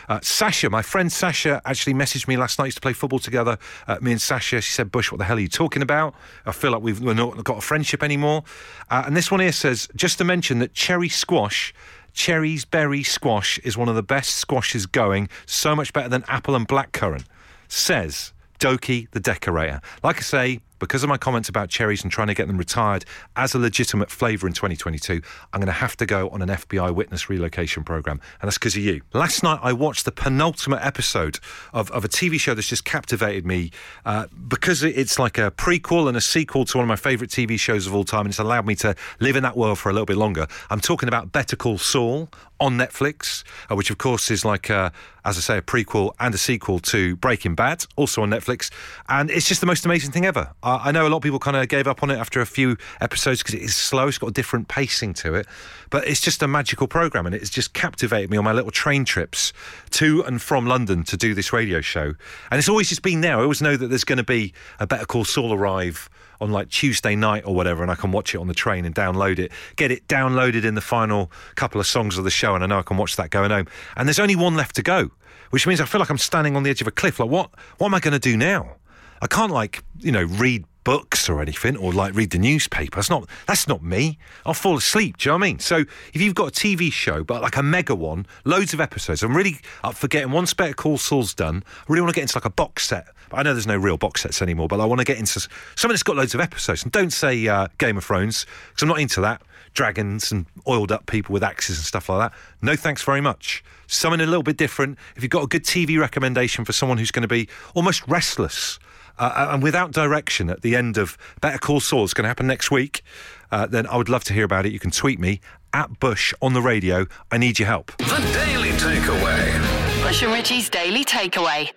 Uh, 0.10 0.20
Sasha, 0.24 0.70
my 0.72 0.82
friend 0.82 1.12
Sasha, 1.12 1.62
actually 1.66 1.94
messaged 1.94 2.28
me 2.28 2.36
last 2.36 2.58
night. 2.58 2.66
Used 2.66 2.78
to 2.78 2.82
play 2.82 2.94
football 2.94 3.20
together. 3.20 3.60
Uh, 3.88 3.98
me 4.02 4.12
and 4.12 4.22
Sasha. 4.22 4.60
She 4.60 4.72
said, 4.72 4.92
"Bush, 4.92 5.12
what 5.12 5.20
the 5.20 5.24
hell 5.24 5.38
are 5.38 5.40
you 5.40 5.48
talking 5.48 5.84
about? 5.84 6.16
I 6.48 6.52
feel 6.52 6.72
like 6.72 6.82
we've 6.82 7.00
we're 7.00 7.14
not 7.14 7.44
got 7.44 7.60
a 7.60 7.62
friendship 7.62 8.02
anymore." 8.02 8.44
Uh, 8.90 9.04
and 9.06 9.16
this 9.16 9.30
one 9.30 9.40
here 9.40 9.52
says, 9.52 9.88
just 9.96 10.18
to 10.18 10.24
mention 10.24 10.58
that 10.60 10.74
cherry 10.74 11.10
squash 11.10 11.76
cherries, 12.20 12.66
berry, 12.66 13.02
squash 13.02 13.58
is 13.60 13.78
one 13.78 13.88
of 13.88 13.96
the 13.96 14.04
best 14.04 14.36
squashes 14.36 14.86
going, 14.86 15.30
so 15.46 15.74
much 15.74 15.94
better 15.94 16.10
than 16.10 16.26
apple 16.28 16.54
and 16.54 16.68
blackcurrant, 16.68 17.24
says 17.70 18.34
Doki 18.60 19.10
the 19.12 19.22
decorator. 19.22 19.80
Like 20.04 20.18
I 20.18 20.22
say, 20.22 20.60
because 20.80 21.04
of 21.04 21.10
my 21.10 21.18
comments 21.18 21.50
about 21.50 21.70
cherries 21.70 22.04
and 22.04 22.12
trying 22.12 22.28
to 22.28 22.34
get 22.34 22.48
them 22.48 22.58
retired 22.58 23.06
as 23.36 23.54
a 23.54 23.60
legitimate 23.60 24.10
flavour 24.10 24.48
in 24.48 24.54
2022, 24.54 25.22
I'm 25.54 25.60
going 25.60 25.68
to 25.68 25.74
have 25.74 25.96
to 25.98 26.06
go 26.06 26.30
on 26.30 26.42
an 26.42 26.50
FBI 26.50 26.94
witness 26.94 27.30
relocation 27.30 27.84
programme. 27.84 28.20
And 28.42 28.48
that's 28.48 28.58
because 28.58 28.76
of 28.76 28.84
you. 28.84 29.02
Last 29.14 29.44
night, 29.44 29.60
I 29.62 29.74
watched 29.74 30.06
the 30.06 30.12
penultimate 30.12 30.84
episode 30.84 31.40
of, 31.74 31.92
of 31.92 32.04
a 32.06 32.08
TV 32.08 32.40
show 32.40 32.54
that's 32.54 32.68
just 32.68 32.86
captivated 32.86 33.46
me 33.46 33.72
uh, 34.06 34.28
because 34.48 34.84
it's 34.84 35.20
like 35.20 35.38
a 35.38 35.52
prequel 35.52 36.08
and 36.08 36.18
a 36.18 36.22
sequel 36.22 36.66
to 36.66 36.78
one 36.78 36.84
of 36.84 36.88
my 36.88 36.96
favourite 36.96 37.30
TV 37.30 37.60
shows 37.60 37.86
of 37.88 37.94
all 37.94 38.04
time. 38.04 38.22
And 38.22 38.30
it's 38.30 38.40
allowed 38.40 38.66
me 38.66 38.76
to 38.76 38.96
live 39.20 39.36
in 39.36 39.44
that 39.44 39.58
world 39.58 39.80
for 39.80 39.90
a 39.90 39.94
little 39.94 40.06
bit 40.06 40.18
longer. 40.18 40.48
I'm 40.70 40.80
talking 40.80 41.08
about 41.08 41.32
Better 41.32 41.56
Call 41.56 41.78
Saul 41.78 42.30
on 42.60 42.78
Netflix, 42.78 43.44
uh, 43.70 43.76
which 43.76 43.90
of 43.90 43.98
course 43.98 44.30
is 44.32 44.44
like, 44.44 44.70
uh, 44.70 44.90
as 45.26 45.38
I 45.38 45.42
say, 45.42 45.58
a 45.58 45.62
prequel 45.62 46.12
and 46.20 46.34
a 46.34 46.38
sequel 46.38 46.80
to 46.80 47.16
Breaking 47.18 47.56
Bad, 47.56 47.86
also 47.96 48.22
on 48.22 48.30
Netflix. 48.30 48.72
And 49.08 49.30
it's 49.30 49.48
just 49.48 49.62
the 49.62 49.68
most 49.68 49.86
amazing 49.86 50.12
thing 50.12 50.26
ever. 50.26 50.52
I, 50.64 50.90
I 50.90 50.92
know 50.92 51.08
a 51.08 51.10
lot 51.10 51.18
of 51.18 51.24
people 51.24 51.40
kind 51.40 51.58
of 51.58 51.68
gave 51.68 51.88
up 51.88 52.04
on 52.04 52.10
it 52.10 52.18
after 52.18 52.42
a 52.42 52.46
few 52.46 52.78
episodes 53.02 53.42
because 53.42 53.56
it 53.56 53.62
is 53.62 53.76
slow, 53.76 54.08
it's 54.08 54.18
got 54.18 54.30
a 54.30 54.34
different 54.34 54.68
pacing 54.68 55.14
to 55.16 55.36
it. 55.36 55.48
But 55.90 56.08
it's 56.08 56.22
just 56.22 56.42
a 56.44 56.48
magical 56.48 56.88
program 56.88 57.26
and 57.26 57.36
it's 57.36 57.50
just 57.50 57.74
captivated 57.74 58.30
me 58.30 58.38
on 58.38 58.44
my 58.44 58.54
little 58.54 58.72
train 58.72 59.06
trips 59.06 59.54
to 59.92 60.24
and 60.24 60.42
from 60.42 60.66
London 60.66 61.04
to 61.04 61.18
do 61.18 61.34
this 61.34 61.54
radio 61.54 61.82
show. 61.82 62.14
And 62.52 62.60
it's 62.60 62.70
always 62.70 62.90
just 62.90 63.02
been 63.02 63.22
there. 63.22 63.38
I 63.38 63.42
always 63.42 63.62
know 63.62 63.78
that 63.78 63.88
there's 63.88 64.04
going 64.04 64.18
to 64.18 64.24
be 64.24 64.54
a 64.80 64.88
Better 64.88 65.06
Call 65.06 65.26
Saul 65.26 65.54
arrive 65.54 66.10
on 66.42 66.52
like 66.52 66.70
Tuesday 66.70 67.16
night 67.16 67.44
or 67.46 67.56
whatever, 67.56 67.82
and 67.82 67.92
I 67.92 67.96
can 67.96 68.12
watch 68.12 68.34
it 68.34 68.38
on 68.40 68.48
the 68.48 68.54
train 68.54 68.86
and 68.86 68.94
download 68.94 69.40
it, 69.40 69.52
get 69.76 69.92
it 69.92 70.08
downloaded 70.08 70.64
in 70.64 70.76
the 70.76 70.82
final 70.82 71.32
couple 71.56 71.80
of 71.80 71.88
songs 71.88 72.18
of 72.18 72.24
the 72.24 72.32
show, 72.32 72.56
and 72.56 72.64
I 72.64 72.68
know 72.68 72.80
I 72.80 72.84
can 72.84 72.98
watch 72.98 73.16
that 73.18 73.30
going 73.30 73.52
home. 73.52 73.68
And 73.96 74.08
there's 74.08 74.20
only 74.20 74.36
one 74.36 74.56
left 74.56 74.76
to 74.76 74.82
go, 74.82 75.12
which 75.50 75.68
means 75.68 75.82
I 75.82 75.86
feel 75.86 76.00
like 76.00 76.10
I'm 76.10 76.18
standing 76.18 76.56
on 76.56 76.64
the 76.64 76.70
edge 76.70 76.82
of 76.82 76.88
a 76.88 76.92
cliff. 76.92 77.20
Like, 77.20 77.30
what? 77.30 77.52
What 77.78 77.88
am 77.88 77.94
I 77.94 78.00
going 78.00 78.14
to 78.14 78.20
do 78.20 78.38
now? 78.38 78.76
I 79.22 79.28
can't 79.28 79.52
like 79.52 79.84
you 80.00 80.12
know 80.12 80.24
read 80.24 80.66
books 80.90 81.30
or 81.30 81.40
anything 81.40 81.78
or 81.78 81.94
like 81.94 82.16
read 82.16 82.32
the 82.32 82.40
newspaper. 82.40 82.96
That's 82.96 83.12
not 83.12 83.30
that's 83.46 83.68
not 83.68 83.84
me. 83.84 84.18
I'll 84.44 84.56
fall 84.56 84.76
asleep. 84.76 85.18
Do 85.18 85.30
you 85.30 85.32
know 85.32 85.36
what 85.38 85.44
I 85.44 85.48
mean? 85.50 85.60
So 85.60 85.78
if 86.16 86.20
you've 86.20 86.34
got 86.34 86.48
a 86.48 86.52
TV 86.52 86.92
show, 86.92 87.24
but 87.24 87.44
like 87.44 87.58
a 87.58 87.62
mega 87.62 87.94
one, 87.94 88.26
loads 88.44 88.74
of 88.74 88.82
episodes, 88.82 89.22
I'm 89.22 89.38
really 89.38 89.60
up 89.84 89.94
for 89.94 90.08
getting 90.08 90.32
one 90.32 90.48
Better 90.58 90.74
Call 90.74 90.98
Saul's 90.98 91.36
done. 91.36 91.64
I 91.68 91.84
really 91.90 92.02
want 92.02 92.16
to 92.16 92.18
get 92.18 92.24
into 92.24 92.38
like 92.38 92.46
a 92.46 92.50
box 92.50 92.88
set. 92.88 93.06
I 93.32 93.44
know 93.44 93.54
there's 93.54 93.68
no 93.68 93.78
real 93.78 93.98
box 93.98 94.24
sets 94.24 94.42
anymore, 94.42 94.68
but 94.68 94.80
I 94.80 94.86
want 94.86 94.98
to 94.98 95.06
get 95.06 95.20
into 95.20 95.40
something 95.76 95.90
that's 95.90 96.02
got 96.02 96.16
loads 96.16 96.34
of 96.34 96.42
episodes. 96.42 96.82
And 96.82 96.92
don't 96.92 97.14
say 97.14 97.48
uh, 97.48 97.68
Game 97.78 97.96
of 97.96 98.04
Thrones 98.04 98.48
because 98.70 98.82
I'm 98.82 98.90
not 98.90 99.00
into 99.00 99.22
that. 99.22 99.44
Dragons 99.76 100.32
and 100.32 100.48
oiled 100.68 100.92
up 100.92 101.06
people 101.06 101.34
with 101.34 101.44
axes 101.44 101.78
and 101.78 101.86
stuff 101.86 102.10
like 102.10 102.32
that. 102.32 102.40
No 102.64 102.76
thanks 102.76 103.04
very 103.04 103.22
much. 103.22 103.64
Something 103.86 104.22
a 104.22 104.26
little 104.26 104.42
bit 104.42 104.58
different. 104.58 104.98
If 105.16 105.22
you've 105.22 105.30
got 105.30 105.44
a 105.44 105.48
good 105.48 105.66
TV 105.66 106.00
recommendation 106.00 106.66
for 106.66 106.74
someone 106.74 106.98
who's 106.98 107.12
going 107.12 107.22
to 107.22 107.28
be 107.28 107.48
almost 107.76 108.08
restless 108.08 108.80
uh, 109.20 109.50
and 109.52 109.62
without 109.62 109.92
direction 109.92 110.50
at 110.50 110.62
the 110.62 110.76
end 110.76 110.98
of 110.98 111.18
Better 111.42 111.58
Call 111.58 111.80
Saul, 111.80 112.04
it's 112.06 112.14
going 112.14 112.24
to 112.24 112.30
happen 112.30 112.48
next 112.48 112.72
week, 112.72 113.04
uh, 113.52 113.68
then 113.68 113.86
I 113.88 113.98
would 113.98 114.10
love 114.10 114.24
to 114.26 114.34
hear 114.34 114.46
about 114.46 114.66
it. 114.66 114.72
You 114.72 114.80
can 114.80 114.92
tweet 114.92 115.20
me 115.20 115.42
at 115.74 116.00
Bush 116.00 116.34
on 116.42 116.54
the 116.54 116.62
radio. 116.62 117.06
I 117.32 117.38
need 117.38 117.60
your 117.60 117.68
help. 117.68 117.96
The 117.98 118.30
Daily 118.34 118.70
Takeaway. 118.72 120.02
Bush 120.04 120.24
and 120.24 120.34
Richie's 120.34 120.70
Daily 120.70 121.04
Takeaway. 121.04 121.72